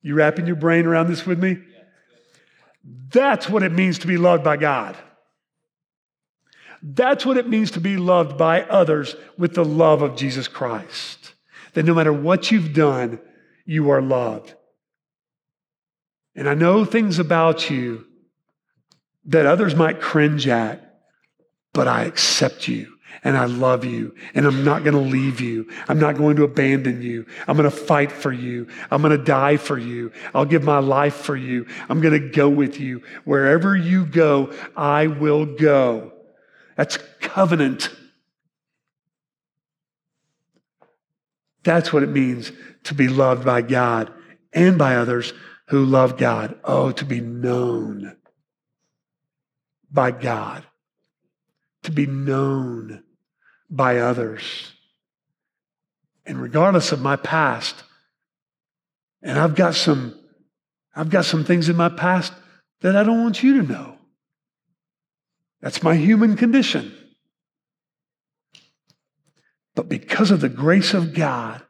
You 0.01 0.15
wrapping 0.15 0.47
your 0.47 0.55
brain 0.55 0.85
around 0.85 1.07
this 1.07 1.25
with 1.25 1.41
me? 1.41 1.57
That's 2.83 3.49
what 3.49 3.63
it 3.63 3.71
means 3.71 3.99
to 3.99 4.07
be 4.07 4.17
loved 4.17 4.43
by 4.43 4.57
God. 4.57 4.97
That's 6.81 7.25
what 7.25 7.37
it 7.37 7.47
means 7.47 7.71
to 7.71 7.79
be 7.79 7.95
loved 7.95 8.37
by 8.37 8.63
others 8.63 9.15
with 9.37 9.55
the 9.55 9.63
love 9.63 10.01
of 10.01 10.17
Jesus 10.17 10.49
Christ. 10.49 11.33
That 11.73 11.85
no 11.85 11.93
matter 11.93 12.11
what 12.11 12.51
you've 12.51 12.73
done, 12.73 13.19
you 13.65 13.89
are 13.89 14.01
loved. 14.01 14.53
And 16.35 16.49
I 16.49 16.55
know 16.55 16.83
things 16.83 17.19
about 17.19 17.69
you 17.69 18.05
that 19.25 19.45
others 19.45 19.75
might 19.75 20.01
cringe 20.01 20.47
at, 20.47 20.99
but 21.73 21.87
I 21.87 22.03
accept 22.03 22.67
you 22.67 22.93
and 23.23 23.37
I 23.37 23.45
love 23.45 23.85
you 23.85 24.15
and 24.33 24.45
I'm 24.45 24.63
not 24.63 24.83
going 24.83 24.95
to 24.95 25.09
leave 25.11 25.39
you. 25.39 25.69
I'm 25.87 25.99
not 25.99 26.17
going 26.17 26.35
to 26.37 26.43
abandon 26.43 27.01
you. 27.01 27.25
I'm 27.47 27.57
going 27.57 27.69
to 27.69 27.75
fight 27.75 28.11
for 28.11 28.31
you. 28.31 28.67
I'm 28.91 29.01
going 29.01 29.17
to 29.17 29.23
die 29.23 29.57
for 29.57 29.77
you. 29.77 30.11
I'll 30.33 30.45
give 30.45 30.63
my 30.63 30.79
life 30.79 31.15
for 31.15 31.35
you. 31.35 31.65
I'm 31.89 32.01
going 32.01 32.19
to 32.19 32.29
go 32.29 32.49
with 32.49 32.79
you. 32.79 33.01
Wherever 33.23 33.75
you 33.75 34.05
go, 34.05 34.53
I 34.75 35.07
will 35.07 35.45
go. 35.45 36.13
That's 36.75 36.97
covenant. 37.19 37.89
That's 41.63 41.93
what 41.93 42.03
it 42.03 42.09
means 42.09 42.51
to 42.85 42.93
be 42.93 43.07
loved 43.07 43.45
by 43.45 43.61
God 43.61 44.11
and 44.51 44.77
by 44.77 44.95
others 44.95 45.33
who 45.67 45.85
love 45.85 46.17
God. 46.17 46.59
Oh, 46.65 46.91
to 46.91 47.05
be 47.05 47.21
known 47.21 48.17
by 49.93 50.11
God, 50.11 50.65
to 51.83 51.91
be 51.91 52.07
known 52.07 53.03
by 53.69 53.99
others. 53.99 54.73
And 56.25 56.41
regardless 56.41 56.91
of 56.91 57.01
my 57.01 57.15
past, 57.15 57.83
and 59.21 59.37
I've 59.37 59.55
got 59.55 59.75
some, 59.75 60.19
I've 60.95 61.09
got 61.09 61.25
some 61.25 61.45
things 61.45 61.69
in 61.69 61.75
my 61.75 61.89
past 61.89 62.33
that 62.81 62.95
I 62.95 63.03
don't 63.03 63.21
want 63.21 63.43
you 63.43 63.61
to 63.61 63.71
know. 63.71 63.97
That's 65.61 65.83
my 65.83 65.95
human 65.95 66.35
condition. 66.35 66.93
But 69.75 69.89
because 69.89 70.31
of 70.31 70.41
the 70.41 70.49
grace 70.49 70.93
of 70.93 71.13
God, 71.13 71.63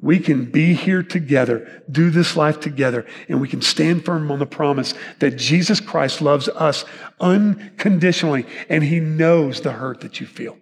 we 0.00 0.18
can 0.18 0.44
be 0.50 0.74
here 0.74 1.02
together, 1.02 1.82
do 1.90 2.10
this 2.10 2.36
life 2.36 2.60
together, 2.60 3.06
and 3.28 3.40
we 3.40 3.48
can 3.48 3.62
stand 3.62 4.04
firm 4.04 4.30
on 4.30 4.38
the 4.38 4.46
promise 4.46 4.94
that 5.20 5.36
Jesus 5.36 5.80
Christ 5.80 6.20
loves 6.20 6.48
us 6.48 6.84
unconditionally, 7.18 8.46
and 8.68 8.84
He 8.84 9.00
knows 9.00 9.62
the 9.62 9.72
hurt 9.72 10.02
that 10.02 10.20
you 10.20 10.26
feel. 10.26 10.58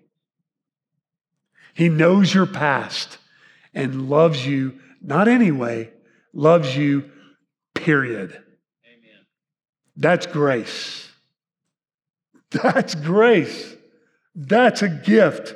He 1.75 1.89
knows 1.89 2.33
your 2.33 2.47
past 2.47 3.19
and 3.75 4.09
loves 4.09 4.47
you 4.47 4.79
not 5.03 5.29
anyway, 5.29 5.91
loves 6.33 6.77
you, 6.77 7.11
period. 7.75 8.31
Amen. 8.31 9.27
That's 9.97 10.27
grace. 10.27 11.11
That's 12.51 12.95
grace. 12.95 13.75
That's 14.35 14.83
a 14.83 14.89
gift. 14.89 15.55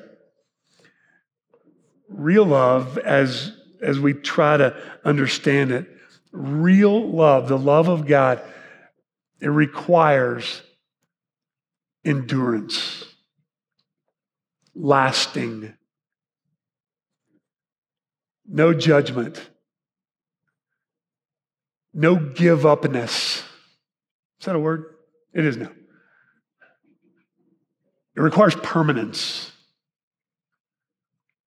Real 2.09 2.45
love, 2.45 2.99
as, 2.99 3.53
as 3.83 3.99
we 3.99 4.15
try 4.15 4.57
to 4.57 4.77
understand 5.05 5.73
it, 5.73 5.87
real 6.33 7.11
love, 7.11 7.49
the 7.49 7.59
love 7.59 7.89
of 7.89 8.07
God, 8.07 8.43
it 9.41 9.49
requires 9.49 10.63
endurance, 12.05 13.05
lasting, 14.75 15.75
no 18.47 18.73
judgment, 18.73 19.49
no 21.93 22.17
give 22.17 22.65
upness. 22.65 23.43
Is 24.41 24.47
that 24.47 24.57
a 24.57 24.59
word? 24.59 24.95
It 25.33 25.45
is 25.45 25.57
now. 25.57 25.71
It 28.17 28.21
requires 28.21 28.55
permanence. 28.57 29.53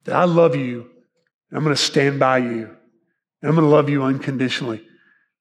That 0.05 0.15
I 0.15 0.23
love 0.23 0.55
you, 0.55 0.89
I'm 1.51 1.63
going 1.63 1.75
to 1.75 1.81
stand 1.81 2.19
by 2.19 2.39
you, 2.39 2.75
I'm 3.43 3.55
going 3.55 3.63
to 3.63 3.67
love 3.67 3.89
you 3.89 4.03
unconditionally. 4.03 4.85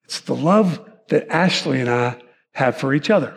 It's 0.05 0.21
the 0.21 0.35
love 0.35 0.81
that 1.09 1.29
Ashley 1.29 1.81
and 1.81 1.91
I 1.91 2.21
have 2.53 2.77
for 2.77 2.93
each 2.93 3.11
other, 3.11 3.37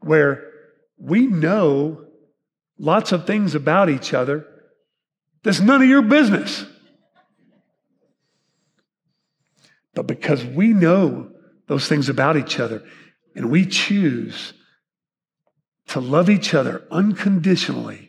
where 0.00 0.50
we 0.96 1.26
know 1.26 2.06
lots 2.78 3.12
of 3.12 3.26
things 3.26 3.54
about 3.54 3.90
each 3.90 4.14
other 4.14 4.46
that's 5.42 5.60
none 5.60 5.82
of 5.82 5.88
your 5.88 6.02
business. 6.02 6.64
But 9.94 10.06
because 10.06 10.44
we 10.44 10.68
know 10.68 11.30
those 11.66 11.88
things 11.88 12.08
about 12.08 12.36
each 12.36 12.60
other 12.60 12.84
and 13.34 13.50
we 13.50 13.66
choose 13.66 14.52
to 15.88 16.00
love 16.00 16.30
each 16.30 16.54
other 16.54 16.84
unconditionally, 16.90 18.07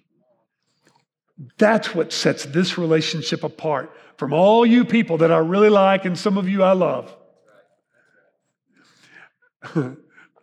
that's 1.58 1.96
what 1.96 2.12
sets 2.12 2.46
this 2.46 2.78
relationship 2.78 3.44
apart 3.44 3.96
from 4.18 4.34
all 4.34 4.66
you 4.66 4.84
people 4.84 5.20
that 5.20 5.32
I 5.32 5.38
really 5.38 5.70
like 5.70 6.06
and 6.06 6.18
some 6.18 6.38
of 6.38 6.50
you 6.50 6.64
I 6.64 6.74
love. 6.74 7.16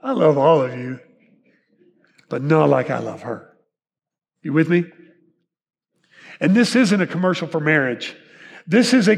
I 0.03 0.13
love 0.13 0.39
all 0.39 0.63
of 0.63 0.77
you, 0.79 1.01
but 2.29 2.43
not 2.43 2.69
like 2.69 2.91
I 2.91 2.99
love 2.99 3.23
her. 3.23 3.55
You 4.43 4.53
with 4.53 4.69
me? 4.69 4.85
And 6.41 6.55
this 6.55 6.77
isn't 6.77 7.01
a 7.01 7.07
commercial 7.07 7.49
for 7.49 7.61
marriage. 7.61 8.15
This 8.67 8.95
is 8.95 9.09
a 9.09 9.17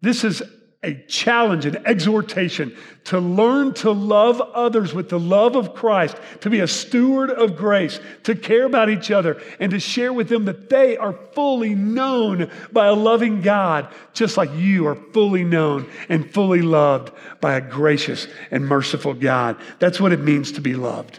this 0.00 0.24
is 0.24 0.42
a 0.84 0.94
challenge, 1.08 1.66
an 1.66 1.76
exhortation 1.86 2.76
to 3.02 3.18
learn 3.18 3.74
to 3.74 3.90
love 3.90 4.40
others 4.40 4.94
with 4.94 5.08
the 5.08 5.18
love 5.18 5.56
of 5.56 5.74
Christ, 5.74 6.16
to 6.42 6.50
be 6.50 6.60
a 6.60 6.68
steward 6.68 7.30
of 7.30 7.56
grace, 7.56 7.98
to 8.22 8.36
care 8.36 8.64
about 8.64 8.88
each 8.88 9.10
other, 9.10 9.42
and 9.58 9.72
to 9.72 9.80
share 9.80 10.12
with 10.12 10.28
them 10.28 10.44
that 10.44 10.70
they 10.70 10.96
are 10.96 11.18
fully 11.32 11.74
known 11.74 12.48
by 12.70 12.86
a 12.86 12.94
loving 12.94 13.40
God, 13.40 13.92
just 14.12 14.36
like 14.36 14.54
you 14.54 14.86
are 14.86 14.94
fully 14.94 15.42
known 15.42 15.90
and 16.08 16.30
fully 16.32 16.62
loved 16.62 17.10
by 17.40 17.54
a 17.54 17.60
gracious 17.60 18.28
and 18.52 18.64
merciful 18.64 19.14
God. 19.14 19.56
That's 19.80 20.00
what 20.00 20.12
it 20.12 20.20
means 20.20 20.52
to 20.52 20.60
be 20.60 20.74
loved. 20.74 21.18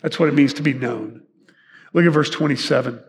That's 0.00 0.18
what 0.18 0.30
it 0.30 0.34
means 0.34 0.54
to 0.54 0.62
be 0.62 0.72
known. 0.72 1.20
Look 1.92 2.06
at 2.06 2.12
verse 2.12 2.30
27. 2.30 3.02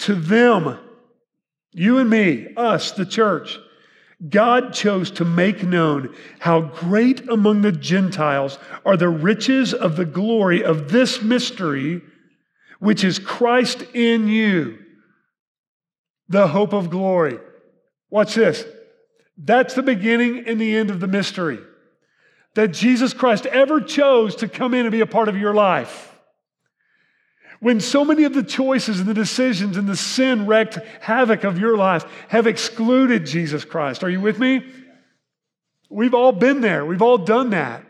To 0.00 0.14
them, 0.14 0.78
you 1.74 1.98
and 1.98 2.08
me, 2.08 2.48
us, 2.56 2.92
the 2.92 3.04
church, 3.04 3.58
God 4.28 4.72
chose 4.72 5.10
to 5.12 5.24
make 5.24 5.64
known 5.64 6.14
how 6.38 6.60
great 6.60 7.28
among 7.28 7.62
the 7.62 7.72
Gentiles 7.72 8.58
are 8.86 8.96
the 8.96 9.08
riches 9.08 9.74
of 9.74 9.96
the 9.96 10.04
glory 10.04 10.64
of 10.64 10.90
this 10.90 11.20
mystery, 11.20 12.00
which 12.78 13.02
is 13.02 13.18
Christ 13.18 13.82
in 13.92 14.28
you, 14.28 14.78
the 16.28 16.48
hope 16.48 16.72
of 16.72 16.90
glory. 16.90 17.38
Watch 18.08 18.34
this. 18.34 18.64
That's 19.36 19.74
the 19.74 19.82
beginning 19.82 20.44
and 20.46 20.60
the 20.60 20.76
end 20.76 20.90
of 20.90 21.00
the 21.00 21.08
mystery. 21.08 21.58
That 22.54 22.68
Jesus 22.68 23.12
Christ 23.12 23.46
ever 23.46 23.80
chose 23.80 24.36
to 24.36 24.48
come 24.48 24.74
in 24.74 24.86
and 24.86 24.92
be 24.92 25.00
a 25.00 25.06
part 25.06 25.28
of 25.28 25.36
your 25.36 25.54
life. 25.54 26.13
When 27.64 27.80
so 27.80 28.04
many 28.04 28.24
of 28.24 28.34
the 28.34 28.42
choices 28.42 29.00
and 29.00 29.08
the 29.08 29.14
decisions 29.14 29.78
and 29.78 29.88
the 29.88 29.96
sin 29.96 30.44
wrecked 30.44 30.78
havoc 31.00 31.44
of 31.44 31.58
your 31.58 31.78
life 31.78 32.04
have 32.28 32.46
excluded 32.46 33.24
Jesus 33.24 33.64
Christ. 33.64 34.04
Are 34.04 34.10
you 34.10 34.20
with 34.20 34.38
me? 34.38 34.70
We've 35.88 36.12
all 36.12 36.32
been 36.32 36.60
there, 36.60 36.84
we've 36.84 37.00
all 37.00 37.16
done 37.16 37.48
that. 37.50 37.82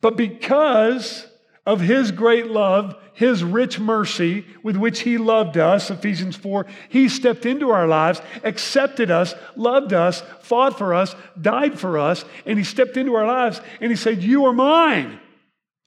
But 0.00 0.16
because 0.16 1.26
of 1.66 1.80
his 1.80 2.12
great 2.12 2.46
love, 2.46 2.94
his 3.12 3.42
rich 3.42 3.80
mercy 3.80 4.46
with 4.62 4.76
which 4.76 5.00
he 5.00 5.18
loved 5.18 5.58
us, 5.58 5.90
Ephesians 5.90 6.36
4, 6.36 6.64
he 6.90 7.08
stepped 7.08 7.44
into 7.44 7.70
our 7.70 7.88
lives, 7.88 8.22
accepted 8.44 9.10
us, 9.10 9.34
loved 9.56 9.92
us, 9.92 10.22
fought 10.42 10.78
for 10.78 10.94
us, 10.94 11.16
died 11.40 11.76
for 11.76 11.98
us, 11.98 12.24
and 12.46 12.56
he 12.56 12.64
stepped 12.64 12.96
into 12.96 13.16
our 13.16 13.26
lives 13.26 13.60
and 13.80 13.90
he 13.90 13.96
said, 13.96 14.22
You 14.22 14.44
are 14.44 14.52
mine, 14.52 15.18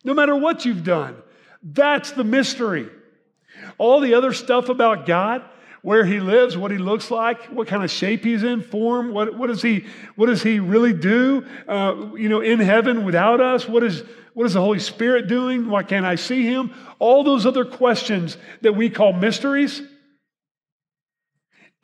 no 0.03 0.13
matter 0.13 0.35
what 0.35 0.65
you've 0.65 0.83
done. 0.83 1.15
That's 1.63 2.11
the 2.11 2.23
mystery. 2.23 2.89
All 3.77 3.99
the 3.99 4.13
other 4.13 4.33
stuff 4.33 4.69
about 4.69 5.05
God, 5.05 5.43
where 5.81 6.05
he 6.05 6.19
lives, 6.19 6.55
what 6.55 6.71
he 6.71 6.77
looks 6.77 7.09
like, 7.09 7.43
what 7.45 7.67
kind 7.67 7.83
of 7.83 7.89
shape 7.89 8.23
he's 8.23 8.43
in, 8.43 8.61
form, 8.61 9.11
what, 9.13 9.35
what, 9.35 9.47
does, 9.47 9.61
he, 9.61 9.85
what 10.15 10.27
does 10.27 10.43
he 10.43 10.59
really 10.59 10.93
do, 10.93 11.45
uh, 11.67 12.09
you 12.15 12.29
know, 12.29 12.41
in 12.41 12.59
heaven 12.59 13.03
without 13.03 13.41
us? 13.41 13.67
What 13.67 13.83
is, 13.83 14.03
what 14.33 14.45
is 14.45 14.53
the 14.53 14.61
Holy 14.61 14.79
Spirit 14.79 15.27
doing? 15.27 15.69
Why 15.69 15.83
can't 15.83 16.05
I 16.05 16.15
see 16.15 16.43
him? 16.43 16.73
All 16.99 17.23
those 17.23 17.45
other 17.45 17.65
questions 17.65 18.37
that 18.61 18.73
we 18.73 18.89
call 18.89 19.13
mysteries. 19.13 19.81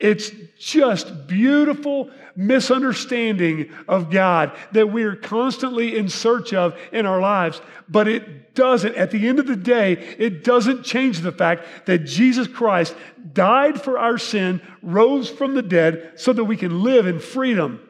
It's 0.00 0.30
just 0.58 1.26
beautiful 1.26 2.10
misunderstanding 2.36 3.72
of 3.88 4.10
God 4.10 4.52
that 4.70 4.92
we're 4.92 5.16
constantly 5.16 5.96
in 5.96 6.08
search 6.08 6.54
of 6.54 6.78
in 6.92 7.04
our 7.04 7.20
lives. 7.20 7.60
But 7.88 8.06
it 8.06 8.54
doesn't, 8.54 8.94
at 8.94 9.10
the 9.10 9.26
end 9.26 9.40
of 9.40 9.48
the 9.48 9.56
day, 9.56 9.92
it 10.18 10.44
doesn't 10.44 10.84
change 10.84 11.20
the 11.20 11.32
fact 11.32 11.86
that 11.86 12.04
Jesus 12.04 12.46
Christ 12.46 12.94
died 13.32 13.80
for 13.82 13.98
our 13.98 14.18
sin, 14.18 14.60
rose 14.82 15.28
from 15.28 15.54
the 15.54 15.62
dead, 15.62 16.12
so 16.14 16.32
that 16.32 16.44
we 16.44 16.56
can 16.56 16.84
live 16.84 17.06
in 17.06 17.18
freedom 17.18 17.80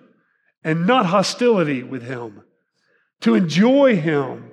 and 0.64 0.86
not 0.86 1.06
hostility 1.06 1.82
with 1.82 2.02
Him, 2.02 2.42
to 3.20 3.34
enjoy 3.34 3.96
Him, 3.96 4.50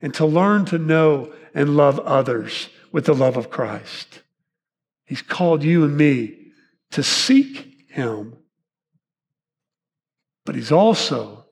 and 0.00 0.14
to 0.14 0.24
learn 0.24 0.64
to 0.66 0.78
know 0.78 1.32
and 1.54 1.76
love 1.76 1.98
others 2.00 2.70
with 2.90 3.04
the 3.04 3.14
love 3.14 3.36
of 3.36 3.50
Christ. 3.50 4.22
He's 5.04 5.22
called 5.22 5.62
you 5.62 5.84
and 5.84 5.96
me 5.96 6.45
to 6.96 7.02
seek 7.02 7.90
Him. 7.90 8.36
But 10.46 10.54
he's 10.54 10.72
also 10.72 11.44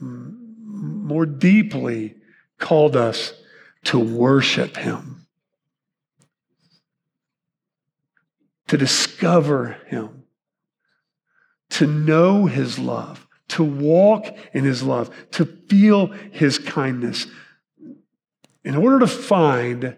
more 0.00 1.26
deeply 1.26 2.14
called 2.58 2.96
us 2.96 3.34
to 3.84 3.98
worship 3.98 4.76
him, 4.76 5.26
to 8.68 8.76
discover 8.76 9.78
him, 9.88 10.24
to 11.70 11.86
know 11.86 12.46
his 12.46 12.78
love, 12.78 13.26
to 13.48 13.64
walk 13.64 14.26
in 14.52 14.64
his 14.64 14.82
love, 14.82 15.10
to 15.32 15.44
feel 15.44 16.06
his 16.06 16.58
kindness. 16.58 17.26
In 18.64 18.76
order 18.76 19.00
to 19.00 19.06
find 19.08 19.96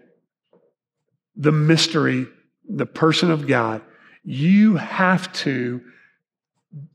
the 1.35 1.51
mystery, 1.51 2.27
the 2.67 2.85
person 2.85 3.29
of 3.29 3.47
God, 3.47 3.81
you 4.23 4.75
have 4.75 5.31
to 5.33 5.81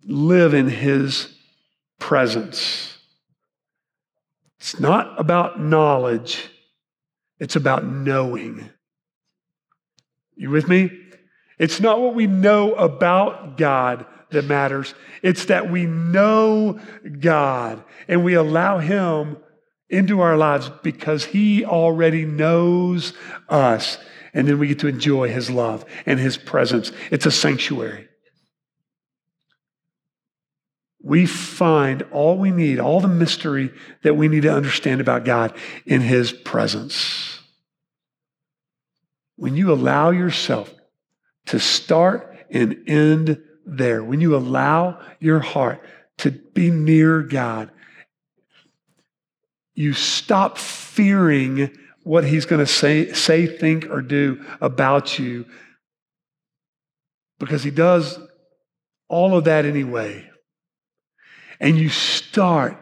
live 0.05 0.55
in 0.55 0.69
His 0.69 1.35
presence. 1.99 2.99
It's 4.59 4.81
not 4.81 5.19
about 5.21 5.61
knowledge, 5.61 6.51
it's 7.39 7.57
about 7.57 7.85
knowing. 7.85 8.71
You 10.37 10.51
with 10.51 10.69
me? 10.69 10.91
It's 11.59 11.81
not 11.81 12.01
what 12.01 12.15
we 12.15 12.27
know 12.27 12.75
about 12.75 13.57
God 13.57 14.05
that 14.31 14.45
matters. 14.45 14.95
It's 15.23 15.47
that 15.47 15.71
we 15.71 15.87
know 15.87 16.79
God 17.21 17.83
and 18.09 18.25
we 18.25 18.35
allow 18.35 18.79
Him 18.79 19.39
into 19.89 20.21
our 20.21 20.37
lives 20.37 20.71
because 20.83 21.25
He 21.25 21.65
already 21.65 22.25
knows 22.25 23.15
us. 23.49 23.99
And 24.37 24.47
then 24.47 24.61
we 24.61 24.69
get 24.69 24.79
to 24.81 24.87
enjoy 24.87 25.31
His 25.31 25.51
love 25.51 25.85
and 26.07 26.21
His 26.21 26.37
presence. 26.37 26.93
It's 27.11 27.27
a 27.27 27.33
sanctuary 27.33 28.09
we 31.03 31.25
find 31.25 32.03
all 32.11 32.37
we 32.37 32.51
need, 32.51 32.81
all 32.81 33.01
the 33.01 33.07
mystery 33.07 33.71
that 34.03 34.17
we 34.17 34.27
need 34.27 34.43
to 34.43 34.53
understand 34.53 35.01
about 35.01 35.25
God 35.25 35.57
in 35.85 36.01
His 36.01 36.33
presence. 36.33 37.39
When 39.37 39.57
you 39.57 39.73
allow 39.73 40.11
yourself 40.11 40.75
to 41.47 41.61
start 41.61 42.37
and 42.51 42.89
end 42.89 43.41
there. 43.65 44.03
When 44.03 44.21
you 44.21 44.37
allow 44.37 45.01
your 45.19 45.41
heart 45.41 45.83
to 46.19 46.31
be 46.31 46.71
near 46.71 47.23
God, 47.23 47.71
you 49.75 49.93
stop 49.93 50.59
fearing 50.59 51.77
what 52.07 52.23
he's 52.23 52.47
going 52.47 52.65
to 52.65 52.73
say, 52.73 53.13
say, 53.15 53.49
think, 53.49 53.91
or 53.91 54.01
do 54.01 54.41
about 54.61 55.19
you 55.19 55.45
because 57.41 57.65
he 57.65 57.71
does 57.73 58.17
all 59.09 59.37
of 59.37 59.43
that 59.43 59.65
anyway. 59.65 60.25
And 61.59 61.77
you 61.77 61.89
start 61.89 62.79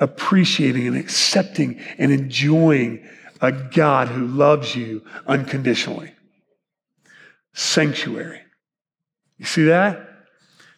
appreciating 0.00 0.84
and 0.88 0.96
accepting 0.96 1.78
and 1.96 2.10
enjoying 2.10 3.08
a 3.40 3.52
God 3.52 4.08
who 4.08 4.26
loves 4.26 4.74
you 4.74 5.04
unconditionally. 5.28 6.12
Sanctuary. 7.54 8.40
You 9.38 9.44
see 9.44 9.62
that? 9.66 10.08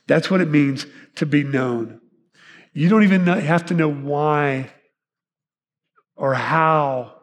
That's 0.06 0.30
what 0.30 0.42
it 0.42 0.50
means 0.50 0.84
to 1.14 1.24
be 1.24 1.42
known. 1.42 2.02
You 2.74 2.90
don't 2.90 3.04
even 3.04 3.26
have 3.26 3.64
to 3.66 3.74
know 3.74 3.90
why 3.90 4.72
or 6.16 6.34
how 6.34 7.14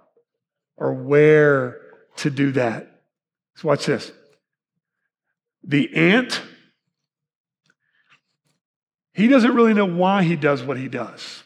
or 0.78 0.94
where 0.94 1.80
to 2.18 2.30
do 2.30 2.52
that. 2.54 3.02
So 3.56 3.68
watch 3.68 3.86
this. 3.86 4.12
The 5.64 5.96
ant, 5.96 6.42
he 9.14 9.28
doesn't 9.28 9.56
really 9.56 9.74
know 9.74 9.86
why 9.86 10.24
he 10.24 10.36
does 10.36 10.62
what 10.62 10.78
he 10.78 10.88
does. 10.88 11.44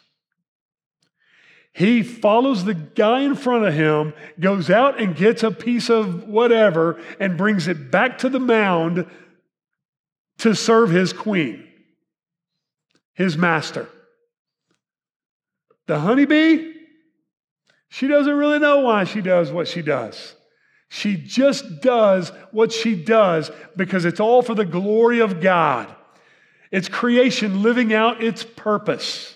He 1.72 2.04
follows 2.04 2.66
the 2.66 2.74
guy 2.74 3.22
in 3.22 3.36
front 3.36 3.66
of 3.66 3.74
him, 3.74 4.14
goes 4.40 4.70
out 4.70 5.00
and 5.00 5.16
gets 5.16 5.44
a 5.44 5.52
piece 5.52 5.90
of 5.90 6.28
whatever, 6.28 7.00
and 7.20 7.38
brings 7.38 7.68
it 7.68 7.92
back 7.92 8.18
to 8.20 8.30
the 8.30 8.40
mound 8.40 9.06
to 10.40 10.56
serve 10.56 10.90
his 10.90 11.14
queen, 11.14 11.66
his 13.14 13.38
master. 13.38 13.88
The 15.88 16.00
honeybee, 16.00 16.74
she 17.90 18.08
doesn't 18.08 18.34
really 18.34 18.60
know 18.60 18.80
why 18.80 19.04
she 19.04 19.22
does 19.22 19.52
what 19.52 19.68
she 19.68 19.82
does. 19.82 20.36
She 20.90 21.16
just 21.16 21.82
does 21.82 22.30
what 22.52 22.72
she 22.72 22.96
does 22.96 23.52
because 23.76 24.06
it's 24.06 24.20
all 24.20 24.42
for 24.42 24.56
the 24.56 24.66
glory 24.66 25.20
of 25.20 25.42
God. 25.42 25.94
It's 26.72 26.90
creation 26.90 27.62
living 27.62 27.94
out 27.94 28.24
its 28.24 28.44
purpose. 28.44 29.36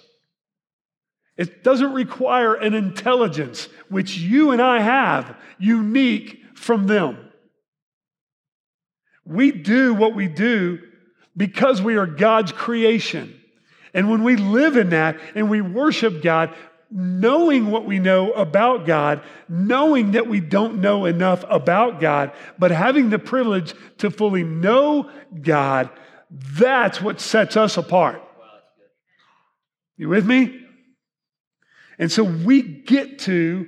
It 1.35 1.63
doesn't 1.63 1.93
require 1.93 2.53
an 2.53 2.73
intelligence 2.73 3.67
which 3.89 4.17
you 4.17 4.51
and 4.51 4.61
I 4.61 4.81
have, 4.81 5.35
unique 5.57 6.43
from 6.53 6.85
them. 6.85 7.17
We 9.25 9.51
do 9.51 9.93
what 9.93 10.15
we 10.15 10.27
do 10.27 10.79
because 11.35 11.81
we 11.81 11.95
are 11.97 12.05
God's 12.05 12.51
creation. 12.51 13.39
And 13.93 14.09
when 14.09 14.23
we 14.23 14.35
live 14.35 14.75
in 14.75 14.89
that 14.89 15.17
and 15.33 15.49
we 15.49 15.61
worship 15.61 16.21
God, 16.21 16.53
knowing 16.95 17.71
what 17.71 17.85
we 17.85 17.97
know 17.97 18.31
about 18.33 18.85
God, 18.85 19.23
knowing 19.49 20.11
that 20.11 20.27
we 20.27 20.39
don't 20.39 20.79
know 20.79 21.05
enough 21.05 21.43
about 21.49 21.99
God, 21.99 22.31
but 22.59 22.69
having 22.69 23.09
the 23.09 23.17
privilege 23.17 23.73
to 23.97 24.11
fully 24.11 24.43
know 24.43 25.09
God, 25.41 25.89
that's 26.29 27.01
what 27.01 27.19
sets 27.19 27.57
us 27.57 27.77
apart. 27.77 28.21
You 29.97 30.09
with 30.09 30.25
me? 30.25 30.59
And 31.97 32.11
so 32.11 32.23
we 32.23 32.61
get 32.61 33.19
to 33.19 33.67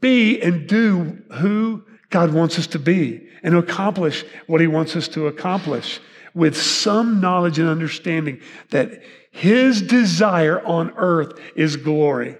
be 0.00 0.40
and 0.40 0.68
do 0.68 1.22
who 1.34 1.84
God 2.10 2.32
wants 2.32 2.58
us 2.58 2.68
to 2.68 2.78
be 2.78 3.28
and 3.42 3.56
accomplish 3.56 4.24
what 4.46 4.60
He 4.60 4.68
wants 4.68 4.94
us 4.94 5.08
to 5.08 5.26
accomplish 5.26 6.00
with 6.34 6.56
some 6.56 7.20
knowledge 7.20 7.58
and 7.58 7.68
understanding 7.68 8.40
that 8.70 9.02
his 9.36 9.82
desire 9.82 10.64
on 10.64 10.94
earth 10.96 11.38
is 11.54 11.76
glory. 11.76 12.38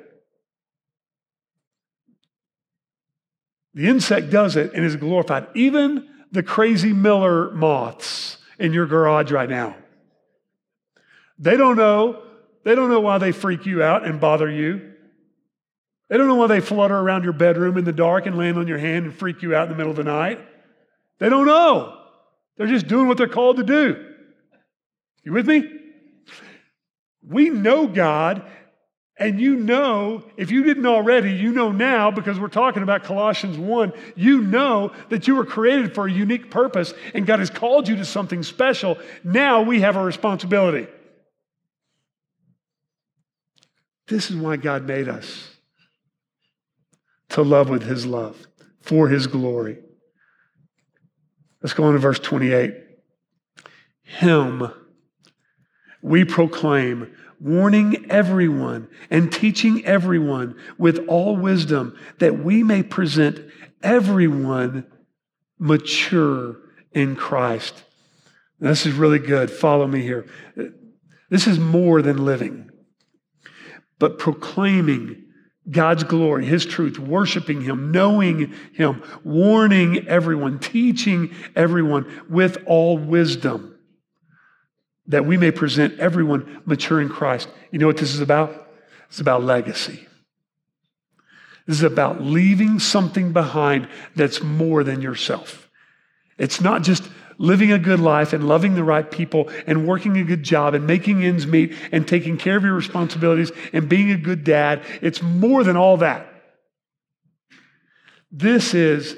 The 3.74 3.86
insect 3.86 4.30
does 4.30 4.56
it 4.56 4.72
and 4.72 4.82
is 4.82 4.96
glorified. 4.96 5.48
Even 5.54 6.08
the 6.32 6.42
crazy 6.42 6.94
Miller 6.94 7.50
moths 7.50 8.38
in 8.58 8.72
your 8.72 8.86
garage 8.86 9.30
right 9.30 9.50
now. 9.50 9.76
They 11.38 11.58
don't 11.58 11.76
know. 11.76 12.22
They 12.64 12.74
don't 12.74 12.88
know 12.88 13.00
why 13.00 13.18
they 13.18 13.30
freak 13.30 13.66
you 13.66 13.82
out 13.82 14.06
and 14.06 14.18
bother 14.18 14.50
you. 14.50 14.94
They 16.08 16.16
don't 16.16 16.28
know 16.28 16.36
why 16.36 16.46
they 16.46 16.60
flutter 16.60 16.96
around 16.96 17.24
your 17.24 17.34
bedroom 17.34 17.76
in 17.76 17.84
the 17.84 17.92
dark 17.92 18.24
and 18.24 18.38
land 18.38 18.56
on 18.56 18.68
your 18.68 18.78
hand 18.78 19.04
and 19.04 19.14
freak 19.14 19.42
you 19.42 19.54
out 19.54 19.64
in 19.64 19.72
the 19.72 19.76
middle 19.76 19.90
of 19.90 19.98
the 19.98 20.04
night. 20.04 20.40
They 21.18 21.28
don't 21.28 21.46
know. 21.46 21.94
They're 22.56 22.66
just 22.66 22.86
doing 22.86 23.06
what 23.06 23.18
they're 23.18 23.28
called 23.28 23.58
to 23.58 23.64
do. 23.64 24.02
You 25.24 25.34
with 25.34 25.46
me? 25.46 25.75
We 27.28 27.50
know 27.50 27.86
God, 27.86 28.44
and 29.18 29.40
you 29.40 29.56
know, 29.56 30.24
if 30.36 30.50
you 30.50 30.62
didn't 30.62 30.86
already, 30.86 31.32
you 31.32 31.50
know 31.50 31.72
now 31.72 32.10
because 32.10 32.38
we're 32.38 32.48
talking 32.48 32.82
about 32.82 33.02
Colossians 33.02 33.56
1. 33.56 33.92
You 34.14 34.42
know 34.42 34.92
that 35.08 35.26
you 35.26 35.34
were 35.34 35.46
created 35.46 35.94
for 35.94 36.06
a 36.06 36.12
unique 36.12 36.50
purpose 36.50 36.92
and 37.14 37.26
God 37.26 37.38
has 37.38 37.48
called 37.48 37.88
you 37.88 37.96
to 37.96 38.04
something 38.04 38.42
special. 38.42 38.98
Now 39.24 39.62
we 39.62 39.80
have 39.80 39.96
a 39.96 40.04
responsibility. 40.04 40.86
This 44.06 44.30
is 44.30 44.36
why 44.36 44.56
God 44.56 44.86
made 44.86 45.08
us 45.08 45.56
to 47.30 47.42
love 47.42 47.70
with 47.70 47.82
His 47.82 48.04
love 48.04 48.46
for 48.82 49.08
His 49.08 49.26
glory. 49.26 49.78
Let's 51.62 51.72
go 51.72 51.84
on 51.84 51.94
to 51.94 51.98
verse 51.98 52.18
28. 52.18 52.74
Him 54.02 54.70
we 56.06 56.24
proclaim, 56.24 57.12
warning 57.40 58.06
everyone 58.08 58.88
and 59.10 59.32
teaching 59.32 59.84
everyone 59.84 60.54
with 60.78 61.04
all 61.08 61.36
wisdom, 61.36 61.98
that 62.20 62.38
we 62.38 62.62
may 62.62 62.80
present 62.80 63.40
everyone 63.82 64.86
mature 65.58 66.58
in 66.92 67.16
Christ. 67.16 67.82
this 68.60 68.86
is 68.86 68.94
really 68.94 69.18
good. 69.18 69.50
Follow 69.50 69.88
me 69.88 70.00
here. 70.00 70.26
This 71.28 71.48
is 71.48 71.58
more 71.58 72.02
than 72.02 72.24
living, 72.24 72.70
but 73.98 74.16
proclaiming 74.16 75.24
God's 75.68 76.04
glory, 76.04 76.46
His 76.46 76.64
truth, 76.64 77.00
worshiping 77.00 77.62
Him, 77.62 77.90
knowing 77.90 78.54
Him, 78.74 79.02
warning 79.24 80.06
everyone, 80.06 80.60
teaching 80.60 81.34
everyone 81.56 82.06
with 82.30 82.58
all 82.64 82.96
wisdom 82.96 83.75
that 85.08 85.24
we 85.24 85.36
may 85.36 85.50
present 85.50 85.98
everyone 85.98 86.62
mature 86.64 87.00
in 87.00 87.08
Christ. 87.08 87.48
You 87.70 87.78
know 87.78 87.86
what 87.86 87.96
this 87.96 88.14
is 88.14 88.20
about? 88.20 88.68
It's 89.08 89.20
about 89.20 89.42
legacy. 89.42 90.06
This 91.66 91.78
is 91.78 91.82
about 91.82 92.22
leaving 92.22 92.78
something 92.78 93.32
behind 93.32 93.88
that's 94.14 94.42
more 94.42 94.84
than 94.84 95.02
yourself. 95.02 95.68
It's 96.38 96.60
not 96.60 96.82
just 96.82 97.08
living 97.38 97.72
a 97.72 97.78
good 97.78 98.00
life 98.00 98.32
and 98.32 98.48
loving 98.48 98.74
the 98.74 98.84
right 98.84 99.10
people 99.10 99.50
and 99.66 99.86
working 99.86 100.16
a 100.16 100.24
good 100.24 100.42
job 100.42 100.74
and 100.74 100.86
making 100.86 101.24
ends 101.24 101.46
meet 101.46 101.74
and 101.92 102.06
taking 102.06 102.36
care 102.36 102.56
of 102.56 102.62
your 102.62 102.74
responsibilities 102.74 103.52
and 103.72 103.88
being 103.88 104.10
a 104.10 104.16
good 104.16 104.44
dad. 104.44 104.82
It's 105.02 105.22
more 105.22 105.64
than 105.64 105.76
all 105.76 105.98
that. 105.98 106.26
This 108.30 108.74
is 108.74 109.16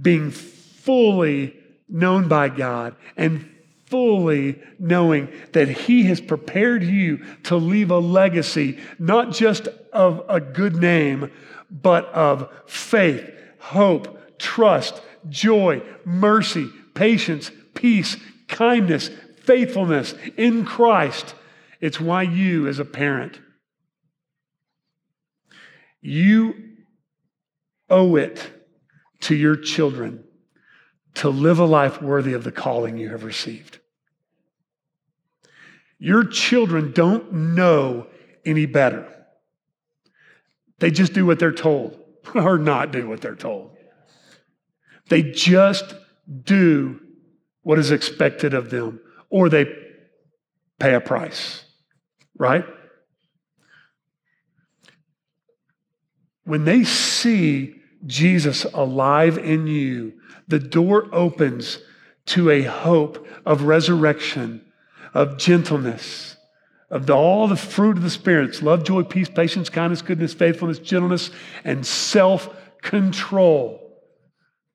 being 0.00 0.30
fully 0.30 1.56
known 1.88 2.28
by 2.28 2.48
God 2.48 2.96
and 3.16 3.50
fully 3.86 4.60
knowing 4.78 5.28
that 5.52 5.68
He 5.68 6.04
has 6.04 6.20
prepared 6.20 6.82
you 6.82 7.24
to 7.44 7.56
leave 7.56 7.90
a 7.90 7.98
legacy, 7.98 8.78
not 8.98 9.32
just 9.32 9.68
of 9.92 10.24
a 10.28 10.40
good 10.40 10.76
name, 10.76 11.30
but 11.70 12.06
of 12.06 12.50
faith, 12.66 13.30
hope, 13.58 14.38
trust, 14.38 15.00
joy, 15.28 15.82
mercy, 16.04 16.68
patience, 16.94 17.50
peace, 17.74 18.16
kindness, 18.48 19.10
faithfulness 19.42 20.14
in 20.36 20.64
Christ. 20.64 21.34
It's 21.80 22.00
why 22.00 22.22
you, 22.22 22.66
as 22.66 22.78
a 22.78 22.84
parent, 22.84 23.40
you 26.00 26.54
owe 27.88 28.16
it 28.16 28.50
to 29.20 29.34
your 29.34 29.56
children 29.56 30.25
to 31.16 31.30
live 31.30 31.58
a 31.58 31.64
life 31.64 32.02
worthy 32.02 32.34
of 32.34 32.44
the 32.44 32.52
calling 32.52 32.98
you 32.98 33.08
have 33.08 33.24
received. 33.24 33.78
Your 35.98 36.24
children 36.24 36.92
don't 36.92 37.32
know 37.32 38.06
any 38.44 38.66
better. 38.66 39.10
They 40.78 40.90
just 40.90 41.14
do 41.14 41.24
what 41.24 41.38
they're 41.38 41.52
told 41.52 41.98
or 42.34 42.58
not 42.58 42.92
do 42.92 43.08
what 43.08 43.22
they're 43.22 43.34
told. 43.34 43.74
They 45.08 45.22
just 45.22 45.94
do 46.42 47.00
what 47.62 47.78
is 47.78 47.90
expected 47.90 48.52
of 48.52 48.68
them 48.68 49.00
or 49.30 49.48
they 49.48 49.66
pay 50.78 50.94
a 50.94 51.00
price, 51.00 51.64
right? 52.36 52.64
When 56.44 56.66
they 56.66 56.84
see 56.84 57.80
Jesus 58.06 58.64
alive 58.64 59.38
in 59.38 59.66
you, 59.66 60.14
the 60.48 60.58
door 60.58 61.08
opens 61.12 61.78
to 62.26 62.50
a 62.50 62.62
hope 62.62 63.26
of 63.44 63.62
resurrection, 63.62 64.64
of 65.14 65.38
gentleness, 65.38 66.36
of 66.90 67.06
the, 67.06 67.14
all 67.14 67.48
the 67.48 67.56
fruit 67.56 67.96
of 67.96 68.02
the 68.02 68.10
spirits 68.10 68.62
love, 68.62 68.84
joy, 68.84 69.02
peace, 69.02 69.28
patience, 69.28 69.68
kindness, 69.68 70.02
goodness, 70.02 70.34
faithfulness, 70.34 70.78
gentleness, 70.78 71.30
and 71.64 71.84
self 71.84 72.48
control. 72.82 73.82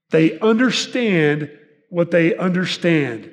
They 0.09 0.37
understand 0.39 1.51
what 1.89 2.11
they 2.11 2.35
understand. 2.35 3.31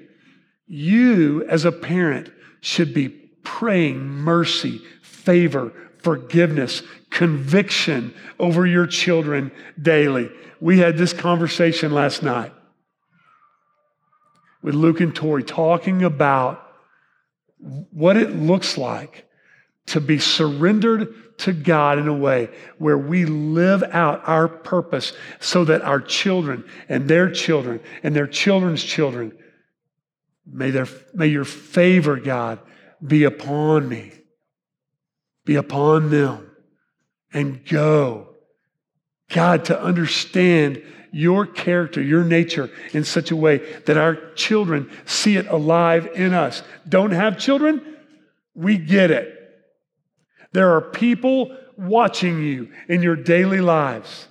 You, 0.66 1.44
as 1.48 1.64
a 1.64 1.72
parent, 1.72 2.30
should 2.60 2.94
be 2.94 3.08
praying 3.08 4.00
mercy, 4.06 4.80
favor, 5.02 5.72
forgiveness, 6.02 6.82
conviction 7.10 8.14
over 8.38 8.66
your 8.66 8.86
children 8.86 9.50
daily. 9.80 10.30
We 10.60 10.78
had 10.78 10.96
this 10.96 11.12
conversation 11.12 11.92
last 11.92 12.22
night 12.22 12.52
with 14.62 14.74
Luke 14.74 15.00
and 15.00 15.14
Tori 15.14 15.44
talking 15.44 16.02
about 16.04 16.64
what 17.58 18.16
it 18.16 18.30
looks 18.30 18.78
like 18.78 19.28
to 19.86 20.00
be 20.00 20.18
surrendered 20.18 21.14
to 21.38 21.52
God 21.52 21.98
in 21.98 22.08
a 22.08 22.14
way 22.14 22.50
where 22.78 22.98
we 22.98 23.24
live 23.24 23.82
out 23.82 24.22
our 24.28 24.48
purpose 24.48 25.12
so 25.40 25.64
that 25.64 25.82
our 25.82 26.00
children 26.00 26.64
and 26.88 27.08
their 27.08 27.30
children 27.30 27.80
and 28.02 28.14
their 28.14 28.26
children's 28.26 28.82
children 28.82 29.36
may, 30.44 30.70
their, 30.70 30.88
may 31.14 31.28
your 31.28 31.44
favor, 31.44 32.16
God, 32.16 32.58
be 33.04 33.24
upon 33.24 33.88
me, 33.88 34.12
be 35.48 35.56
upon 35.56 36.10
them, 36.10 36.46
and 37.32 37.64
go. 37.64 38.28
God, 39.30 39.64
to 39.64 39.80
understand 39.80 40.82
your 41.10 41.46
character, 41.46 42.02
your 42.02 42.22
nature 42.22 42.70
in 42.92 43.02
such 43.02 43.30
a 43.30 43.36
way 43.36 43.56
that 43.86 43.96
our 43.96 44.32
children 44.34 44.90
see 45.06 45.38
it 45.38 45.46
alive 45.46 46.06
in 46.14 46.34
us. 46.34 46.62
Don't 46.86 47.12
have 47.12 47.38
children? 47.38 47.80
We 48.54 48.76
get 48.76 49.10
it. 49.10 49.34
There 50.52 50.76
are 50.76 50.82
people 50.82 51.56
watching 51.78 52.42
you 52.42 52.70
in 52.86 53.00
your 53.00 53.16
daily 53.16 53.62
lives. 53.62 54.28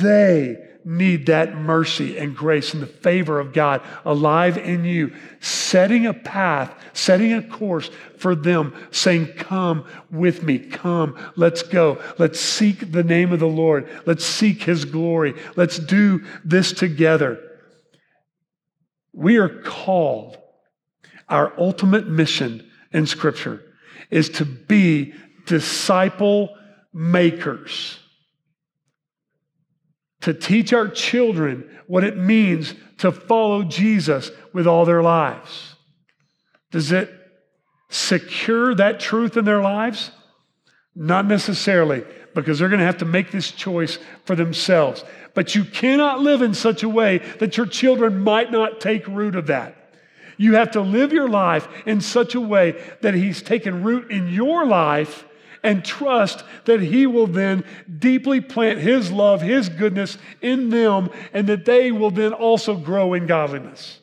They 0.00 0.56
need 0.84 1.26
that 1.26 1.54
mercy 1.54 2.18
and 2.18 2.34
grace 2.36 2.74
and 2.74 2.82
the 2.82 2.86
favor 2.86 3.38
of 3.38 3.52
God 3.52 3.82
alive 4.04 4.58
in 4.58 4.84
you, 4.84 5.14
setting 5.40 6.06
a 6.06 6.14
path, 6.14 6.74
setting 6.92 7.32
a 7.32 7.42
course 7.42 7.90
for 8.18 8.34
them, 8.34 8.74
saying, 8.90 9.26
Come 9.36 9.84
with 10.10 10.42
me, 10.42 10.58
come, 10.58 11.16
let's 11.36 11.62
go. 11.62 12.02
Let's 12.18 12.40
seek 12.40 12.92
the 12.92 13.04
name 13.04 13.32
of 13.32 13.40
the 13.40 13.46
Lord. 13.46 13.88
Let's 14.06 14.24
seek 14.24 14.62
his 14.62 14.84
glory. 14.84 15.34
Let's 15.56 15.78
do 15.78 16.24
this 16.44 16.72
together. 16.72 17.38
We 19.12 19.36
are 19.36 19.62
called, 19.62 20.38
our 21.28 21.52
ultimate 21.58 22.08
mission 22.08 22.68
in 22.92 23.06
Scripture 23.06 23.62
is 24.10 24.28
to 24.30 24.44
be 24.44 25.14
disciple 25.46 26.56
makers 26.92 27.99
to 30.20 30.34
teach 30.34 30.72
our 30.72 30.88
children 30.88 31.68
what 31.86 32.04
it 32.04 32.16
means 32.16 32.74
to 32.98 33.10
follow 33.10 33.62
Jesus 33.64 34.30
with 34.52 34.66
all 34.66 34.84
their 34.84 35.02
lives. 35.02 35.74
Does 36.70 36.92
it 36.92 37.10
secure 37.88 38.74
that 38.74 39.00
truth 39.00 39.36
in 39.36 39.44
their 39.44 39.60
lives? 39.60 40.10
Not 40.94 41.26
necessarily, 41.26 42.04
because 42.34 42.58
they're 42.58 42.68
going 42.68 42.80
to 42.80 42.86
have 42.86 42.98
to 42.98 43.04
make 43.04 43.30
this 43.30 43.50
choice 43.50 43.98
for 44.24 44.36
themselves. 44.36 45.04
But 45.34 45.54
you 45.54 45.64
cannot 45.64 46.20
live 46.20 46.42
in 46.42 46.54
such 46.54 46.82
a 46.82 46.88
way 46.88 47.18
that 47.38 47.56
your 47.56 47.66
children 47.66 48.20
might 48.20 48.52
not 48.52 48.80
take 48.80 49.06
root 49.06 49.34
of 49.34 49.46
that. 49.46 49.76
You 50.36 50.54
have 50.54 50.72
to 50.72 50.80
live 50.80 51.12
your 51.12 51.28
life 51.28 51.68
in 51.86 52.00
such 52.00 52.34
a 52.34 52.40
way 52.40 52.82
that 53.02 53.14
He's 53.14 53.42
taken 53.42 53.82
root 53.82 54.10
in 54.10 54.28
your 54.28 54.64
life 54.64 55.24
and 55.62 55.84
trust 55.84 56.44
that 56.64 56.80
He 56.80 57.06
will 57.06 57.26
then 57.26 57.64
deeply 57.98 58.40
plant 58.40 58.78
His 58.78 59.10
love, 59.10 59.42
His 59.42 59.68
goodness 59.68 60.18
in 60.40 60.70
them, 60.70 61.10
and 61.32 61.46
that 61.48 61.64
they 61.64 61.92
will 61.92 62.10
then 62.10 62.32
also 62.32 62.76
grow 62.76 63.14
in 63.14 63.26
godliness. 63.26 64.00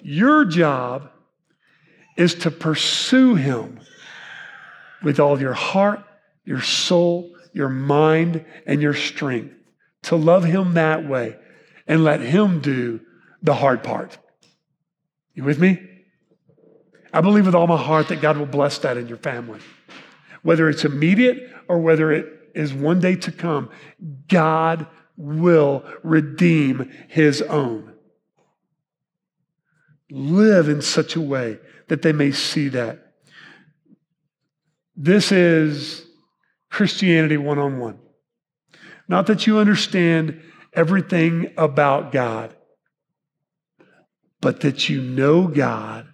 Your 0.00 0.44
job 0.44 1.10
is 2.16 2.34
to 2.36 2.50
pursue 2.50 3.34
Him 3.34 3.80
with 5.02 5.20
all 5.20 5.40
your 5.40 5.52
heart, 5.52 6.04
your 6.44 6.62
soul, 6.62 7.34
your 7.52 7.68
mind, 7.68 8.44
and 8.66 8.80
your 8.80 8.94
strength. 8.94 9.54
To 10.04 10.16
love 10.16 10.44
Him 10.44 10.74
that 10.74 11.08
way 11.08 11.36
and 11.86 12.04
let 12.04 12.20
Him 12.20 12.60
do 12.60 13.00
the 13.42 13.54
hard 13.54 13.82
part. 13.82 14.18
You 15.34 15.44
with 15.44 15.58
me? 15.58 15.95
I 17.16 17.22
believe 17.22 17.46
with 17.46 17.54
all 17.54 17.66
my 17.66 17.82
heart 17.82 18.08
that 18.08 18.20
God 18.20 18.36
will 18.36 18.44
bless 18.44 18.76
that 18.80 18.98
in 18.98 19.08
your 19.08 19.16
family. 19.16 19.58
Whether 20.42 20.68
it's 20.68 20.84
immediate 20.84 21.50
or 21.66 21.78
whether 21.78 22.12
it 22.12 22.26
is 22.54 22.74
one 22.74 23.00
day 23.00 23.16
to 23.16 23.32
come, 23.32 23.70
God 24.28 24.86
will 25.16 25.82
redeem 26.02 26.92
his 27.08 27.40
own. 27.40 27.94
Live 30.10 30.68
in 30.68 30.82
such 30.82 31.16
a 31.16 31.20
way 31.22 31.58
that 31.88 32.02
they 32.02 32.12
may 32.12 32.32
see 32.32 32.68
that. 32.68 33.14
This 34.94 35.32
is 35.32 36.06
Christianity 36.70 37.38
one 37.38 37.58
on 37.58 37.78
one. 37.78 37.98
Not 39.08 39.26
that 39.28 39.46
you 39.46 39.56
understand 39.56 40.42
everything 40.74 41.50
about 41.56 42.12
God, 42.12 42.54
but 44.42 44.60
that 44.60 44.90
you 44.90 45.00
know 45.00 45.46
God 45.48 46.06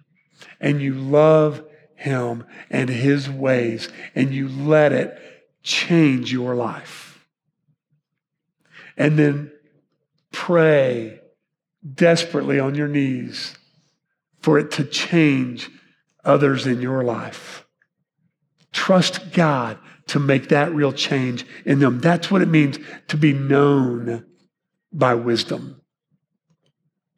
and 0.63 0.81
you 0.81 0.95
love 0.95 1.63
Him 1.95 2.45
and 2.71 2.89
His 2.89 3.29
ways, 3.29 3.89
and 4.15 4.33
you 4.33 4.47
let 4.47 4.91
it 4.91 5.15
change 5.61 6.31
your 6.31 6.55
life. 6.55 7.27
And 8.97 9.19
then 9.19 9.51
pray 10.31 11.19
desperately 11.93 12.59
on 12.59 12.75
your 12.75 12.87
knees 12.87 13.55
for 14.39 14.57
it 14.57 14.71
to 14.71 14.85
change 14.85 15.69
others 16.23 16.65
in 16.65 16.81
your 16.81 17.03
life. 17.03 17.65
Trust 18.71 19.33
God 19.33 19.77
to 20.07 20.19
make 20.19 20.49
that 20.49 20.73
real 20.73 20.93
change 20.93 21.45
in 21.65 21.79
them. 21.79 21.99
That's 21.99 22.31
what 22.31 22.41
it 22.41 22.47
means 22.47 22.77
to 23.09 23.17
be 23.17 23.33
known 23.33 24.25
by 24.91 25.13
wisdom. 25.15 25.81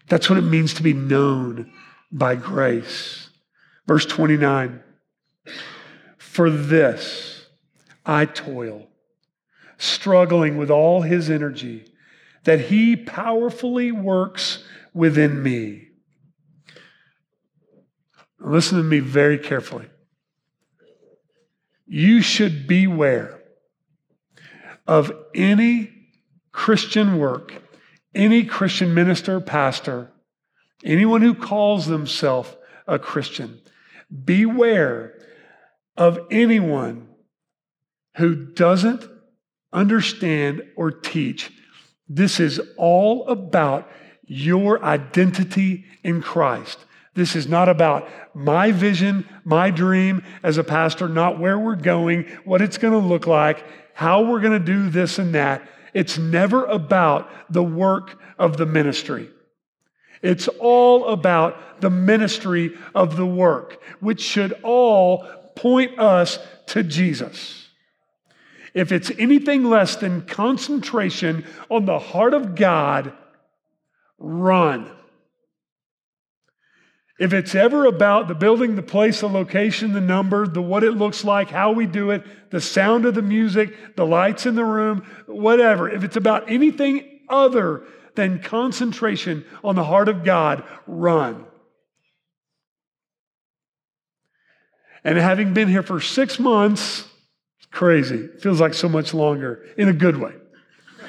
That's 0.07 0.29
what 0.29 0.39
it 0.39 0.43
means 0.43 0.73
to 0.75 0.83
be 0.83 0.93
known 0.93 1.71
by 2.11 2.35
grace. 2.35 3.24
Verse 3.87 4.05
29 4.05 4.81
For 6.17 6.49
this 6.49 7.47
I 8.05 8.25
toil, 8.25 8.87
struggling 9.77 10.57
with 10.57 10.69
all 10.69 11.01
his 11.01 11.29
energy, 11.29 11.85
that 12.43 12.61
he 12.61 12.95
powerfully 12.95 13.91
works 13.91 14.63
within 14.93 15.41
me. 15.41 15.89
Listen 18.39 18.77
to 18.77 18.83
me 18.83 18.99
very 18.99 19.39
carefully. 19.39 19.87
You 21.87 22.21
should 22.21 22.67
beware 22.67 23.41
of 24.87 25.11
any 25.33 25.91
Christian 26.51 27.17
work, 27.17 27.53
any 28.13 28.43
Christian 28.43 28.93
minister, 28.93 29.39
pastor, 29.39 30.11
anyone 30.83 31.21
who 31.21 31.33
calls 31.33 31.87
themselves 31.87 32.55
a 32.87 32.99
Christian 32.99 33.61
Beware 34.23 35.13
of 35.97 36.19
anyone 36.29 37.07
who 38.17 38.35
doesn't 38.35 39.07
understand 39.73 40.61
or 40.75 40.91
teach. 40.91 41.51
This 42.07 42.39
is 42.39 42.61
all 42.77 43.27
about 43.27 43.89
your 44.25 44.83
identity 44.83 45.85
in 46.03 46.21
Christ. 46.21 46.79
This 47.13 47.35
is 47.35 47.47
not 47.47 47.69
about 47.69 48.07
my 48.35 48.71
vision, 48.71 49.27
my 49.45 49.71
dream 49.71 50.23
as 50.43 50.57
a 50.57 50.63
pastor, 50.63 51.07
not 51.07 51.39
where 51.39 51.57
we're 51.57 51.75
going, 51.75 52.25
what 52.43 52.61
it's 52.61 52.77
going 52.77 52.93
to 52.93 53.07
look 53.07 53.25
like, 53.25 53.63
how 53.93 54.23
we're 54.23 54.41
going 54.41 54.59
to 54.59 54.65
do 54.65 54.89
this 54.89 55.17
and 55.17 55.33
that. 55.33 55.67
It's 55.93 56.17
never 56.17 56.65
about 56.65 57.29
the 57.49 57.63
work 57.63 58.19
of 58.37 58.57
the 58.57 58.65
ministry. 58.65 59.29
It's 60.21 60.47
all 60.47 61.07
about 61.09 61.81
the 61.81 61.89
ministry 61.89 62.77
of 62.93 63.15
the 63.15 63.25
work, 63.25 63.81
which 63.99 64.21
should 64.21 64.53
all 64.63 65.27
point 65.55 65.99
us 65.99 66.39
to 66.67 66.83
Jesus. 66.83 67.67
If 68.73 68.91
it's 68.91 69.11
anything 69.17 69.63
less 69.63 69.95
than 69.95 70.23
concentration 70.23 71.45
on 71.69 71.85
the 71.85 71.99
heart 71.99 72.33
of 72.33 72.55
God, 72.55 73.13
run. 74.17 74.91
If 77.17 77.31
it's 77.31 77.55
ever 77.55 77.85
about 77.85 78.27
the 78.27 78.35
building, 78.35 78.75
the 78.75 78.83
place, 78.83 79.21
the 79.21 79.29
location, 79.29 79.93
the 79.93 80.01
number, 80.01 80.45
the 80.45 80.61
what 80.61 80.83
it 80.83 80.91
looks 80.91 81.23
like, 81.23 81.49
how 81.49 81.71
we 81.71 81.85
do 81.85 82.11
it, 82.11 82.23
the 82.51 82.59
sound 82.59 83.05
of 83.05 83.15
the 83.15 83.21
music, 83.21 83.95
the 83.95 84.05
lights 84.05 84.45
in 84.45 84.55
the 84.55 84.65
room, 84.65 85.05
whatever, 85.25 85.89
if 85.89 86.03
it's 86.03 86.17
about 86.17 86.51
anything 86.51 87.21
other 87.29 87.83
than 88.15 88.41
concentration 88.41 89.45
on 89.63 89.75
the 89.75 89.83
heart 89.83 90.09
of 90.09 90.23
God, 90.23 90.63
run. 90.87 91.45
And 95.03 95.19
having 95.19 95.53
been 95.53 95.67
here 95.67 95.83
for 95.83 96.01
six 96.01 96.39
months, 96.39 97.07
it's 97.59 97.67
crazy. 97.67 98.15
It 98.15 98.41
feels 98.41 98.59
like 98.59 98.73
so 98.73 98.89
much 98.89 99.13
longer 99.13 99.63
in 99.77 99.87
a 99.87 99.93
good 99.93 100.17
way. 100.17 100.33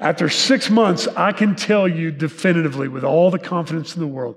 After 0.00 0.28
six 0.28 0.70
months, 0.70 1.08
I 1.08 1.32
can 1.32 1.56
tell 1.56 1.88
you 1.88 2.12
definitively, 2.12 2.86
with 2.86 3.02
all 3.02 3.32
the 3.32 3.40
confidence 3.40 3.96
in 3.96 4.00
the 4.00 4.06
world, 4.06 4.36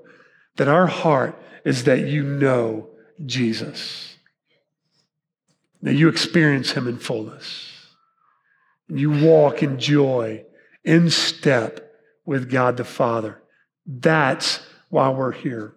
that 0.55 0.67
our 0.67 0.87
heart 0.87 1.39
is 1.63 1.83
that 1.83 2.07
you 2.07 2.23
know 2.23 2.89
Jesus, 3.23 4.15
that 5.83 5.93
you 5.93 6.09
experience 6.09 6.71
Him 6.71 6.87
in 6.87 6.97
fullness, 6.97 7.74
you 8.87 9.11
walk 9.11 9.63
in 9.63 9.79
joy, 9.79 10.45
in 10.83 11.09
step 11.09 11.93
with 12.25 12.49
God 12.49 12.77
the 12.77 12.83
Father. 12.83 13.41
That's 13.85 14.59
why 14.89 15.09
we're 15.09 15.31
here. 15.31 15.75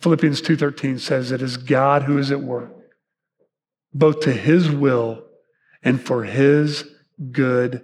Philippians 0.00 0.40
2:13 0.42 0.98
says 0.98 1.32
it 1.32 1.42
is 1.42 1.56
God 1.56 2.04
who 2.04 2.18
is 2.18 2.30
at 2.30 2.40
work 2.40 2.72
both 3.92 4.20
to 4.20 4.32
his 4.32 4.70
will 4.70 5.24
and 5.82 6.00
for 6.00 6.24
his 6.24 6.84
good 7.32 7.82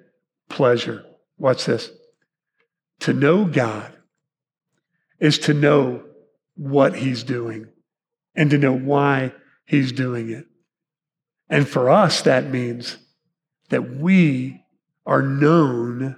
pleasure. 0.49 1.05
Watch 1.39 1.65
this. 1.65 1.91
To 3.01 3.13
know 3.13 3.45
God 3.45 3.93
is 5.19 5.39
to 5.41 5.55
know 5.55 6.05
what 6.55 6.97
He's 6.97 7.25
doing 7.25 7.69
and 8.35 8.51
to 8.51 8.59
know 8.59 8.77
why 8.77 9.33
He's 9.65 9.93
doing 9.93 10.31
it. 10.31 10.47
And 11.49 11.69
for 11.69 11.91
us, 11.91 12.23
that 12.23 12.51
means 12.51 12.97
that 13.75 13.97
we 13.97 14.65
are 15.05 15.21
known 15.21 16.15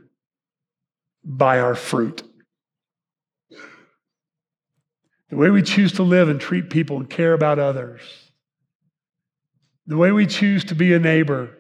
by 1.25 1.59
our 1.59 1.75
fruit. 1.75 2.23
The 5.31 5.37
way 5.37 5.49
we 5.49 5.62
choose 5.62 5.92
to 5.92 6.03
live 6.03 6.29
and 6.29 6.38
treat 6.38 6.69
people 6.69 6.99
and 6.99 7.09
care 7.09 7.33
about 7.33 7.59
others. 7.59 8.03
The 9.87 9.97
way 9.97 10.12
we 10.12 10.27
choose 10.27 10.64
to 10.64 10.75
be 10.75 10.92
a 10.92 10.99
neighbor 10.99 11.57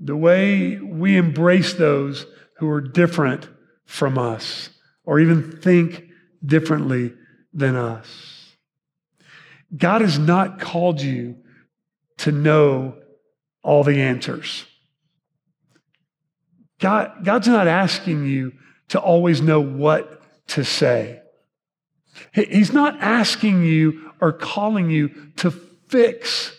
the 0.00 0.16
way 0.16 0.78
we 0.78 1.18
embrace 1.18 1.74
those 1.74 2.24
who 2.56 2.70
are 2.70 2.80
different 2.80 3.46
from 3.84 4.16
us 4.16 4.70
or 5.04 5.20
even 5.20 5.58
think 5.60 6.04
differently 6.42 7.12
than 7.52 7.76
us. 7.76 8.54
God 9.76 10.00
has 10.00 10.18
not 10.18 10.58
called 10.58 11.02
you 11.02 11.36
to 12.18 12.32
know 12.32 12.96
all 13.62 13.84
the 13.84 14.00
answers. 14.00 14.64
God, 16.78 17.24
God's 17.24 17.48
not 17.48 17.66
asking 17.66 18.26
you 18.26 18.52
to 18.88 18.98
always 18.98 19.40
know 19.40 19.60
what 19.60 20.22
to 20.48 20.64
say. 20.64 21.20
He's 22.32 22.72
not 22.72 23.00
asking 23.00 23.64
you 23.64 24.12
or 24.20 24.32
calling 24.32 24.90
you 24.90 25.10
to 25.36 25.50
fix 25.50 26.56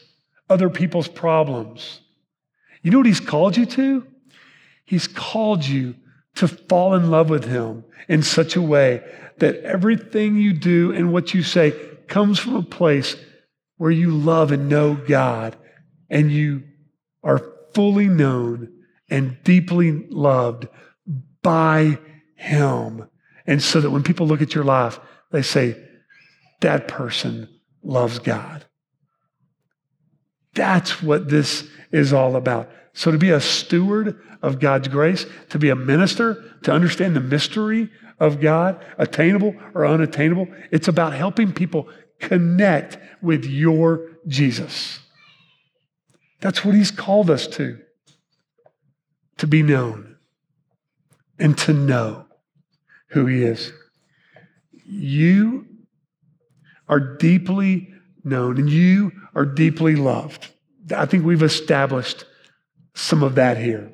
other 0.49 0.69
people's 0.69 1.07
problems. 1.07 2.01
You 2.81 2.91
know 2.91 2.97
what 2.97 3.07
He's 3.07 3.19
called 3.19 3.57
you 3.57 3.65
to? 3.65 4.07
He's 4.85 5.07
called 5.07 5.65
you 5.65 5.95
to 6.35 6.47
fall 6.47 6.95
in 6.95 7.11
love 7.11 7.29
with 7.29 7.45
Him 7.45 7.83
in 8.07 8.23
such 8.23 8.55
a 8.55 8.61
way 8.61 9.03
that 9.37 9.57
everything 9.63 10.37
you 10.37 10.53
do 10.53 10.91
and 10.91 11.11
what 11.11 11.33
you 11.33 11.43
say 11.43 11.71
comes 12.07 12.39
from 12.39 12.55
a 12.55 12.63
place 12.63 13.15
where 13.77 13.91
you 13.91 14.11
love 14.11 14.51
and 14.51 14.69
know 14.69 14.95
God 14.95 15.55
and 16.09 16.31
you 16.31 16.63
are 17.23 17.41
fully 17.73 18.07
known 18.07 18.71
and 19.09 19.37
deeply 19.43 20.07
loved 20.09 20.67
by 21.41 21.97
Him. 22.35 23.07
And 23.45 23.61
so 23.61 23.81
that 23.81 23.91
when 23.91 24.03
people 24.03 24.27
look 24.27 24.41
at 24.41 24.55
your 24.55 24.63
life, 24.63 24.99
they 25.31 25.41
say, 25.41 25.75
that 26.61 26.87
person 26.87 27.49
loves 27.83 28.19
God. 28.19 28.65
That's 30.53 31.01
what 31.01 31.29
this 31.29 31.67
is 31.91 32.13
all 32.13 32.35
about. 32.35 32.69
So, 32.93 33.11
to 33.11 33.17
be 33.17 33.29
a 33.29 33.39
steward 33.39 34.19
of 34.41 34.59
God's 34.59 34.87
grace, 34.87 35.25
to 35.49 35.59
be 35.59 35.69
a 35.69 35.75
minister, 35.75 36.43
to 36.63 36.71
understand 36.71 37.15
the 37.15 37.21
mystery 37.21 37.89
of 38.19 38.41
God, 38.41 38.83
attainable 38.97 39.55
or 39.73 39.85
unattainable, 39.85 40.47
it's 40.71 40.87
about 40.87 41.13
helping 41.13 41.53
people 41.53 41.87
connect 42.19 42.97
with 43.21 43.45
your 43.45 44.09
Jesus. 44.27 44.99
That's 46.41 46.65
what 46.65 46.75
He's 46.75 46.91
called 46.91 47.29
us 47.29 47.47
to 47.47 47.79
to 49.37 49.47
be 49.47 49.63
known 49.63 50.17
and 51.39 51.57
to 51.59 51.73
know 51.73 52.25
who 53.09 53.25
He 53.25 53.43
is. 53.43 53.71
You 54.85 55.65
are 56.87 56.99
deeply 56.99 57.91
known 58.23 58.57
and 58.57 58.69
you 58.69 59.11
are 59.33 59.45
deeply 59.45 59.95
loved. 59.95 60.49
I 60.95 61.05
think 61.05 61.25
we've 61.25 61.41
established 61.41 62.25
some 62.93 63.23
of 63.23 63.35
that 63.35 63.57
here. 63.57 63.91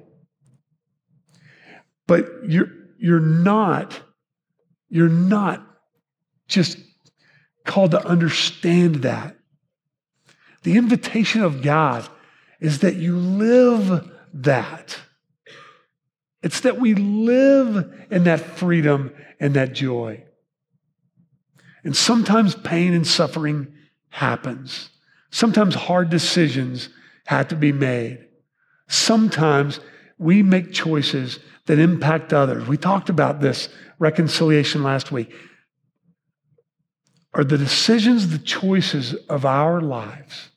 But 2.07 2.27
you're, 2.47 2.71
you're 2.97 3.19
not, 3.19 3.99
you're 4.89 5.10
not 5.10 5.65
just 6.47 6.77
called 7.65 7.91
to 7.91 8.05
understand 8.05 8.95
that. 8.95 9.38
The 10.63 10.77
invitation 10.77 11.43
of 11.43 11.62
God 11.62 12.10
is 12.60 12.80
that 12.80 12.96
you 12.96 13.17
live 13.17 14.10
that. 14.34 14.98
It's 16.41 16.62
that 16.62 16.80
we 16.80 16.93
live 16.96 18.08
in 18.10 18.24
that 18.26 18.39
freedom 18.39 19.13
and 19.39 19.54
that 19.56 19.74
joy. 19.74 20.24
And 21.84 21.96
sometimes 21.96 22.56
pain 22.56 22.93
and 22.93 23.06
suffering 23.06 23.74
happens. 24.10 24.89
Sometimes 25.32 25.76
hard 25.76 26.10
decisions 26.10 26.89
have 27.26 27.50
to 27.50 27.56
be 27.56 27.72
made. 27.72 28.26
Sometimes 28.88 29.80
we 30.17 30.41
make 30.41 30.72
choices 30.72 31.39
that 31.65 31.80
impact 31.80 32.34
others. 32.34 32.67
We 32.67 32.78
talked 32.78 33.10
about 33.10 33.41
this 33.41 33.70
reconciliation 34.00 34.84
last 34.84 35.12
week. 35.12 35.34
Are 37.34 37.43
the 37.43 37.58
decisions, 37.58 38.30
the 38.30 38.39
choices 38.39 39.13
of 39.30 39.46
our 39.46 39.82
lives, 39.82 40.50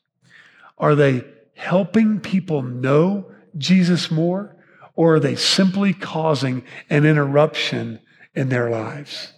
are 0.78 0.94
they 0.94 1.24
helping 1.60 2.18
people 2.18 2.62
know 2.62 3.30
Jesus 3.58 4.10
more, 4.10 4.56
or 4.94 5.16
are 5.16 5.20
they 5.20 5.36
simply 5.36 5.92
causing 5.92 6.64
an 6.88 7.04
interruption 7.04 8.00
in 8.34 8.48
their 8.48 8.70
lives? 8.70 9.34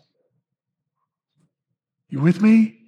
You 2.08 2.20
with 2.20 2.40
me? 2.40 2.78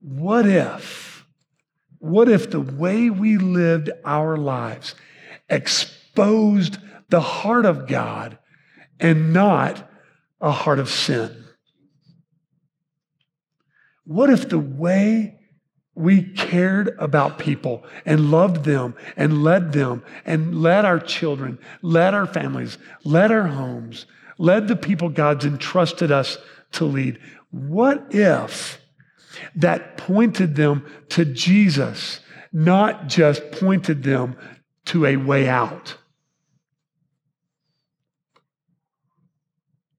What 0.00 0.46
if, 0.46 1.24
what 1.98 2.28
if 2.28 2.50
the 2.50 2.60
way 2.60 3.08
we 3.08 3.38
lived 3.38 3.90
our 4.04 4.36
lives 4.36 4.96
exposed 5.48 6.78
the 7.08 7.20
heart 7.20 7.66
of 7.66 7.86
God 7.86 8.36
and 8.98 9.32
not 9.32 9.88
a 10.40 10.50
heart 10.50 10.80
of 10.80 10.90
sin? 10.90 11.44
What 14.04 14.28
if 14.28 14.48
the 14.48 14.58
way 14.58 15.37
we 15.98 16.22
cared 16.22 16.96
about 16.98 17.38
people 17.38 17.84
and 18.06 18.30
loved 18.30 18.64
them 18.64 18.94
and 19.16 19.42
led 19.42 19.72
them 19.72 20.04
and 20.24 20.62
led 20.62 20.84
our 20.84 21.00
children, 21.00 21.58
led 21.82 22.14
our 22.14 22.26
families, 22.26 22.78
led 23.04 23.30
our 23.30 23.48
homes, 23.48 24.06
led 24.38 24.68
the 24.68 24.76
people 24.76 25.08
God's 25.08 25.44
entrusted 25.44 26.12
us 26.12 26.38
to 26.72 26.84
lead? 26.84 27.18
What 27.50 28.06
if 28.10 28.80
that 29.54 29.96
pointed 29.96 30.56
them 30.56 30.86
to 31.10 31.24
Jesus, 31.24 32.20
not 32.52 33.08
just 33.08 33.50
pointed 33.52 34.02
them 34.02 34.36
to 34.86 35.06
a 35.06 35.16
way 35.16 35.48
out. 35.48 35.96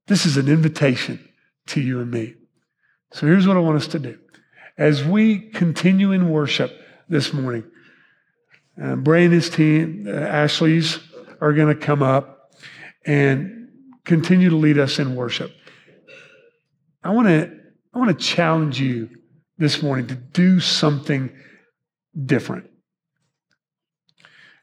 This 0.06 0.26
is 0.26 0.36
an 0.36 0.48
invitation 0.48 1.28
to 1.68 1.80
you 1.80 2.00
and 2.00 2.10
me. 2.10 2.34
So 3.12 3.26
here's 3.26 3.46
what 3.46 3.56
I 3.56 3.60
want 3.60 3.76
us 3.76 3.86
to 3.88 3.98
do. 3.98 4.18
As 4.80 5.04
we 5.04 5.38
continue 5.38 6.12
in 6.12 6.30
worship 6.30 6.72
this 7.06 7.34
morning, 7.34 7.64
uh, 8.82 8.96
Bray 8.96 9.26
and 9.26 9.32
his 9.34 9.50
team, 9.50 10.06
uh, 10.08 10.12
Ashley's, 10.12 10.98
are 11.38 11.52
going 11.52 11.68
to 11.68 11.78
come 11.78 12.02
up 12.02 12.54
and 13.04 13.68
continue 14.06 14.48
to 14.48 14.56
lead 14.56 14.78
us 14.78 14.98
in 14.98 15.14
worship. 15.16 15.52
I 17.04 17.10
want 17.10 17.28
to 17.28 17.60
I 17.92 17.98
want 17.98 18.18
to 18.18 18.24
challenge 18.24 18.80
you 18.80 19.10
this 19.58 19.82
morning 19.82 20.06
to 20.06 20.14
do 20.14 20.60
something 20.60 21.30
different. 22.18 22.70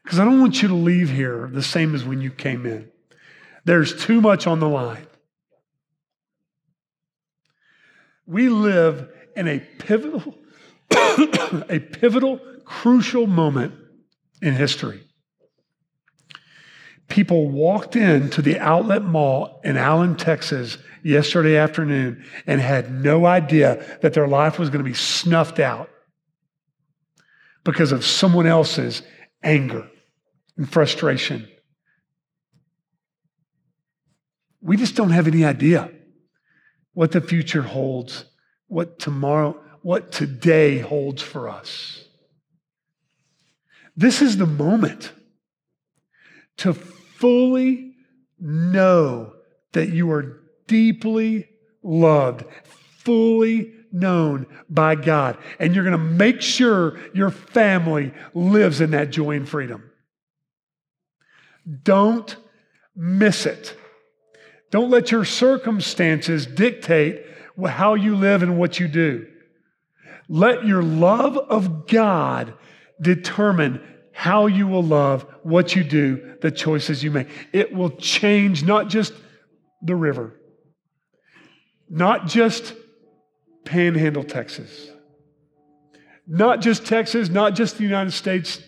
Because 0.02 0.18
I 0.18 0.24
don't 0.24 0.40
want 0.40 0.62
you 0.62 0.68
to 0.68 0.74
leave 0.74 1.10
here 1.10 1.48
the 1.52 1.62
same 1.62 1.94
as 1.94 2.04
when 2.04 2.20
you 2.20 2.32
came 2.32 2.66
in. 2.66 2.90
There's 3.64 4.04
too 4.04 4.20
much 4.20 4.48
on 4.48 4.58
the 4.58 4.68
line. 4.68 5.06
We 8.26 8.48
live 8.48 9.12
in 9.38 9.46
a 9.46 9.60
pivotal, 9.60 10.34
a 10.90 11.78
pivotal, 11.78 12.40
crucial 12.64 13.26
moment 13.26 13.72
in 14.42 14.52
history. 14.54 15.00
People 17.06 17.48
walked 17.48 17.96
into 17.96 18.42
the 18.42 18.58
outlet 18.58 19.02
mall 19.02 19.60
in 19.64 19.76
Allen, 19.76 20.16
Texas 20.16 20.76
yesterday 21.02 21.56
afternoon 21.56 22.24
and 22.46 22.60
had 22.60 22.92
no 22.92 23.24
idea 23.24 23.98
that 24.02 24.12
their 24.12 24.28
life 24.28 24.58
was 24.58 24.68
going 24.68 24.84
to 24.84 24.90
be 24.90 24.94
snuffed 24.94 25.58
out 25.58 25.88
because 27.64 27.92
of 27.92 28.04
someone 28.04 28.46
else's 28.46 29.02
anger 29.42 29.88
and 30.56 30.70
frustration. 30.70 31.48
We 34.60 34.76
just 34.76 34.96
don't 34.96 35.10
have 35.10 35.28
any 35.28 35.44
idea 35.44 35.90
what 36.92 37.12
the 37.12 37.20
future 37.20 37.62
holds, 37.62 38.24
what 38.68 38.98
tomorrow, 38.98 39.60
what 39.82 40.12
today 40.12 40.78
holds 40.78 41.22
for 41.22 41.48
us. 41.48 42.04
This 43.96 44.22
is 44.22 44.36
the 44.36 44.46
moment 44.46 45.12
to 46.58 46.72
fully 46.72 47.94
know 48.38 49.32
that 49.72 49.88
you 49.88 50.10
are 50.12 50.40
deeply 50.66 51.48
loved, 51.82 52.44
fully 52.64 53.72
known 53.90 54.46
by 54.68 54.94
God. 54.94 55.38
And 55.58 55.74
you're 55.74 55.84
going 55.84 55.98
to 55.98 55.98
make 55.98 56.42
sure 56.42 56.98
your 57.14 57.30
family 57.30 58.12
lives 58.34 58.80
in 58.80 58.92
that 58.92 59.10
joy 59.10 59.36
and 59.36 59.48
freedom. 59.48 59.90
Don't 61.82 62.36
miss 62.94 63.46
it. 63.46 63.76
Don't 64.70 64.90
let 64.90 65.10
your 65.10 65.24
circumstances 65.24 66.46
dictate 66.46 67.24
how 67.66 67.94
you 67.94 68.14
live 68.14 68.42
and 68.42 68.58
what 68.58 68.78
you 68.78 68.88
do. 68.88 69.26
Let 70.28 70.66
your 70.66 70.82
love 70.82 71.36
of 71.36 71.86
God 71.86 72.54
determine 73.00 73.80
how 74.12 74.46
you 74.46 74.66
will 74.66 74.82
love, 74.82 75.26
what 75.42 75.74
you 75.74 75.84
do, 75.84 76.36
the 76.40 76.50
choices 76.50 77.02
you 77.02 77.10
make. 77.10 77.28
It 77.52 77.72
will 77.72 77.90
change 77.90 78.64
not 78.64 78.88
just 78.88 79.12
the 79.80 79.94
river, 79.94 80.34
not 81.88 82.26
just 82.26 82.74
Panhandle, 83.64 84.24
Texas, 84.24 84.90
not 86.26 86.60
just 86.60 86.84
Texas, 86.84 87.28
not 87.28 87.54
just 87.54 87.78
the 87.78 87.84
United 87.84 88.12
States. 88.12 88.60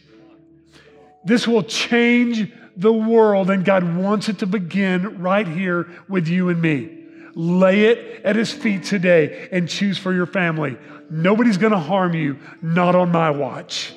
This 1.25 1.47
will 1.47 1.65
change 1.65 2.51
the 2.77 2.93
world, 2.93 3.51
and 3.51 3.65
God 3.65 3.97
wants 3.97 4.29
it 4.29 4.39
to 4.39 4.47
begin 4.47 5.21
right 5.21 5.47
here 5.47 5.91
with 6.09 6.29
you 6.29 6.49
and 6.49 6.63
me. 6.63 7.00
Lay 7.35 7.85
it 7.85 8.25
at 8.25 8.37
His 8.37 8.53
feet 8.53 8.85
today 8.85 9.49
and 9.53 9.69
choose 9.69 9.99
for 9.99 10.13
your 10.13 10.27
family. 10.27 10.77
Nobody's 11.11 11.57
going 11.57 11.73
to 11.73 11.79
harm 11.79 12.15
you, 12.15 12.39
not 12.63 12.95
on 12.95 13.11
my 13.11 13.31
watch, 13.31 13.93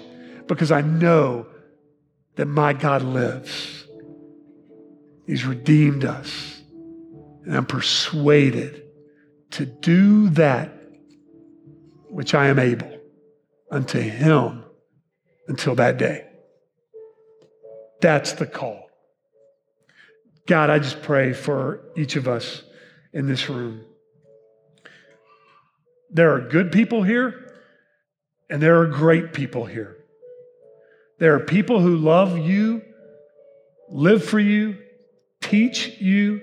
because 0.47 0.71
I 0.71 0.81
know 0.81 1.47
that 2.35 2.45
my 2.45 2.73
God 2.73 3.03
lives. 3.03 3.85
He's 5.25 5.45
redeemed 5.45 6.05
us. 6.05 6.61
And 7.45 7.55
I'm 7.57 7.65
persuaded 7.65 8.83
to 9.51 9.65
do 9.65 10.29
that 10.29 10.71
which 12.09 12.33
I 12.33 12.47
am 12.47 12.59
able 12.59 12.99
unto 13.69 13.99
Him 13.99 14.63
until 15.47 15.75
that 15.75 15.97
day. 15.97 16.25
That's 18.01 18.33
the 18.33 18.45
call. 18.45 18.89
God, 20.45 20.69
I 20.69 20.79
just 20.79 21.01
pray 21.01 21.33
for 21.33 21.81
each 21.95 22.15
of 22.15 22.27
us 22.27 22.63
in 23.13 23.27
this 23.27 23.49
room. 23.49 23.81
There 26.09 26.33
are 26.33 26.41
good 26.41 26.71
people 26.71 27.03
here, 27.03 27.53
and 28.49 28.61
there 28.61 28.81
are 28.81 28.87
great 28.87 29.33
people 29.33 29.65
here. 29.65 29.97
There 31.19 31.35
are 31.35 31.39
people 31.39 31.79
who 31.79 31.95
love 31.95 32.37
you, 32.37 32.81
live 33.89 34.23
for 34.23 34.39
you, 34.39 34.77
teach 35.41 35.99
you, 35.99 36.41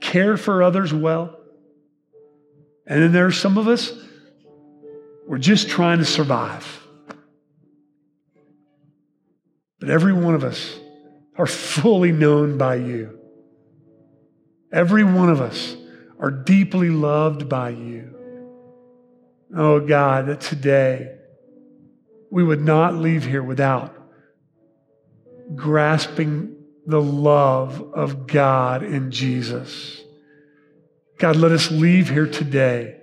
care 0.00 0.36
for 0.36 0.62
others 0.62 0.92
well. 0.92 1.38
And 2.86 3.02
then 3.02 3.12
there 3.12 3.26
are 3.26 3.32
some 3.32 3.58
of 3.58 3.68
us, 3.68 3.92
we're 5.26 5.38
just 5.38 5.68
trying 5.68 5.98
to 5.98 6.04
survive. 6.04 6.86
But 9.80 9.90
every 9.90 10.12
one 10.12 10.34
of 10.34 10.44
us 10.44 10.78
are 11.36 11.46
fully 11.46 12.12
known 12.12 12.58
by 12.58 12.76
you. 12.76 13.15
Every 14.76 15.04
one 15.04 15.30
of 15.30 15.40
us 15.40 15.74
are 16.20 16.30
deeply 16.30 16.90
loved 16.90 17.48
by 17.48 17.70
you. 17.70 18.14
Oh 19.56 19.80
God, 19.80 20.26
that 20.26 20.42
today 20.42 21.16
we 22.30 22.44
would 22.44 22.60
not 22.60 22.94
leave 22.94 23.24
here 23.24 23.42
without 23.42 23.96
grasping 25.54 26.56
the 26.86 27.00
love 27.00 27.80
of 27.94 28.26
God 28.26 28.82
in 28.82 29.10
Jesus. 29.10 30.02
God, 31.16 31.36
let 31.36 31.52
us 31.52 31.70
leave 31.70 32.10
here 32.10 32.26
today 32.26 32.98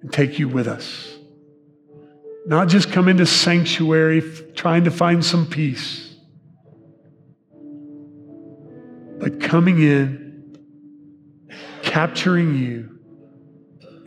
and 0.00 0.12
take 0.12 0.40
you 0.40 0.48
with 0.48 0.66
us. 0.66 1.16
Not 2.46 2.66
just 2.66 2.90
come 2.90 3.06
into 3.06 3.26
sanctuary 3.26 4.22
trying 4.56 4.82
to 4.84 4.90
find 4.90 5.24
some 5.24 5.46
peace, 5.46 6.11
but 9.22 9.40
coming 9.40 9.80
in, 9.80 10.58
capturing 11.82 12.56
you, 12.56 12.98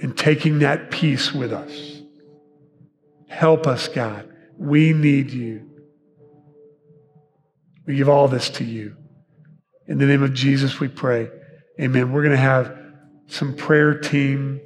and 0.01 0.17
taking 0.17 0.59
that 0.59 0.91
peace 0.91 1.31
with 1.31 1.53
us. 1.53 2.01
Help 3.29 3.65
us, 3.65 3.87
God. 3.87 4.29
We 4.57 4.91
need 4.91 5.31
you. 5.31 5.69
We 7.87 7.95
give 7.95 8.09
all 8.09 8.27
this 8.27 8.49
to 8.49 8.65
you. 8.65 8.97
In 9.87 9.99
the 9.99 10.05
name 10.05 10.21
of 10.21 10.33
Jesus, 10.33 10.81
we 10.81 10.89
pray. 10.89 11.29
Amen. 11.79 12.11
We're 12.11 12.23
going 12.23 12.35
to 12.35 12.37
have 12.37 12.77
some 13.27 13.55
prayer 13.55 13.97
team 13.97 14.59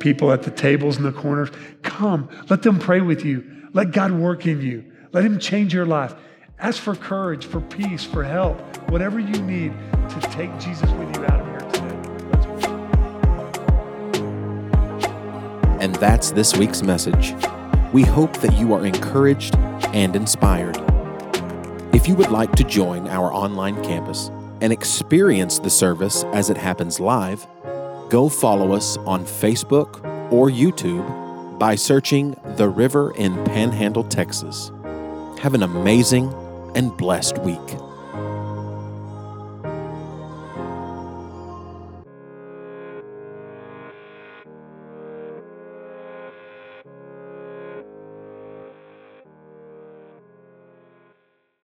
people 0.00 0.32
at 0.32 0.42
the 0.42 0.50
tables 0.50 0.96
in 0.96 1.04
the 1.04 1.12
corners. 1.12 1.50
Come, 1.82 2.28
let 2.50 2.62
them 2.62 2.80
pray 2.80 3.00
with 3.00 3.24
you. 3.24 3.68
Let 3.72 3.92
God 3.92 4.10
work 4.10 4.48
in 4.48 4.62
you. 4.62 4.84
Let 5.12 5.24
Him 5.24 5.38
change 5.38 5.72
your 5.72 5.86
life. 5.86 6.12
Ask 6.62 6.80
for 6.80 6.94
courage, 6.94 7.44
for 7.46 7.60
peace, 7.60 8.04
for 8.04 8.22
help, 8.22 8.56
whatever 8.88 9.18
you 9.18 9.42
need 9.42 9.72
to 10.08 10.20
take 10.30 10.56
Jesus 10.60 10.88
with 10.92 11.16
you 11.16 11.24
out 11.24 11.40
of 11.40 11.46
here 11.48 11.58
today. 11.72 11.98
And 15.80 15.92
that's 15.96 16.30
this 16.30 16.56
week's 16.56 16.84
message. 16.84 17.34
We 17.92 18.02
hope 18.02 18.36
that 18.42 18.56
you 18.56 18.72
are 18.74 18.86
encouraged 18.86 19.56
and 19.88 20.14
inspired. 20.14 20.76
If 21.92 22.06
you 22.06 22.14
would 22.14 22.30
like 22.30 22.52
to 22.52 22.62
join 22.62 23.08
our 23.08 23.32
online 23.32 23.82
campus 23.82 24.30
and 24.60 24.72
experience 24.72 25.58
the 25.58 25.68
service 25.68 26.22
as 26.26 26.48
it 26.48 26.56
happens 26.56 27.00
live, 27.00 27.44
go 28.08 28.28
follow 28.28 28.72
us 28.72 28.96
on 28.98 29.24
Facebook 29.24 30.00
or 30.32 30.48
YouTube 30.48 31.58
by 31.58 31.74
searching 31.74 32.36
The 32.56 32.68
River 32.68 33.12
in 33.16 33.34
Panhandle, 33.46 34.04
Texas. 34.04 34.70
Have 35.40 35.54
an 35.54 35.64
amazing 35.64 36.32
and 36.74 36.96
blessed 36.96 37.38
week. 37.38 37.81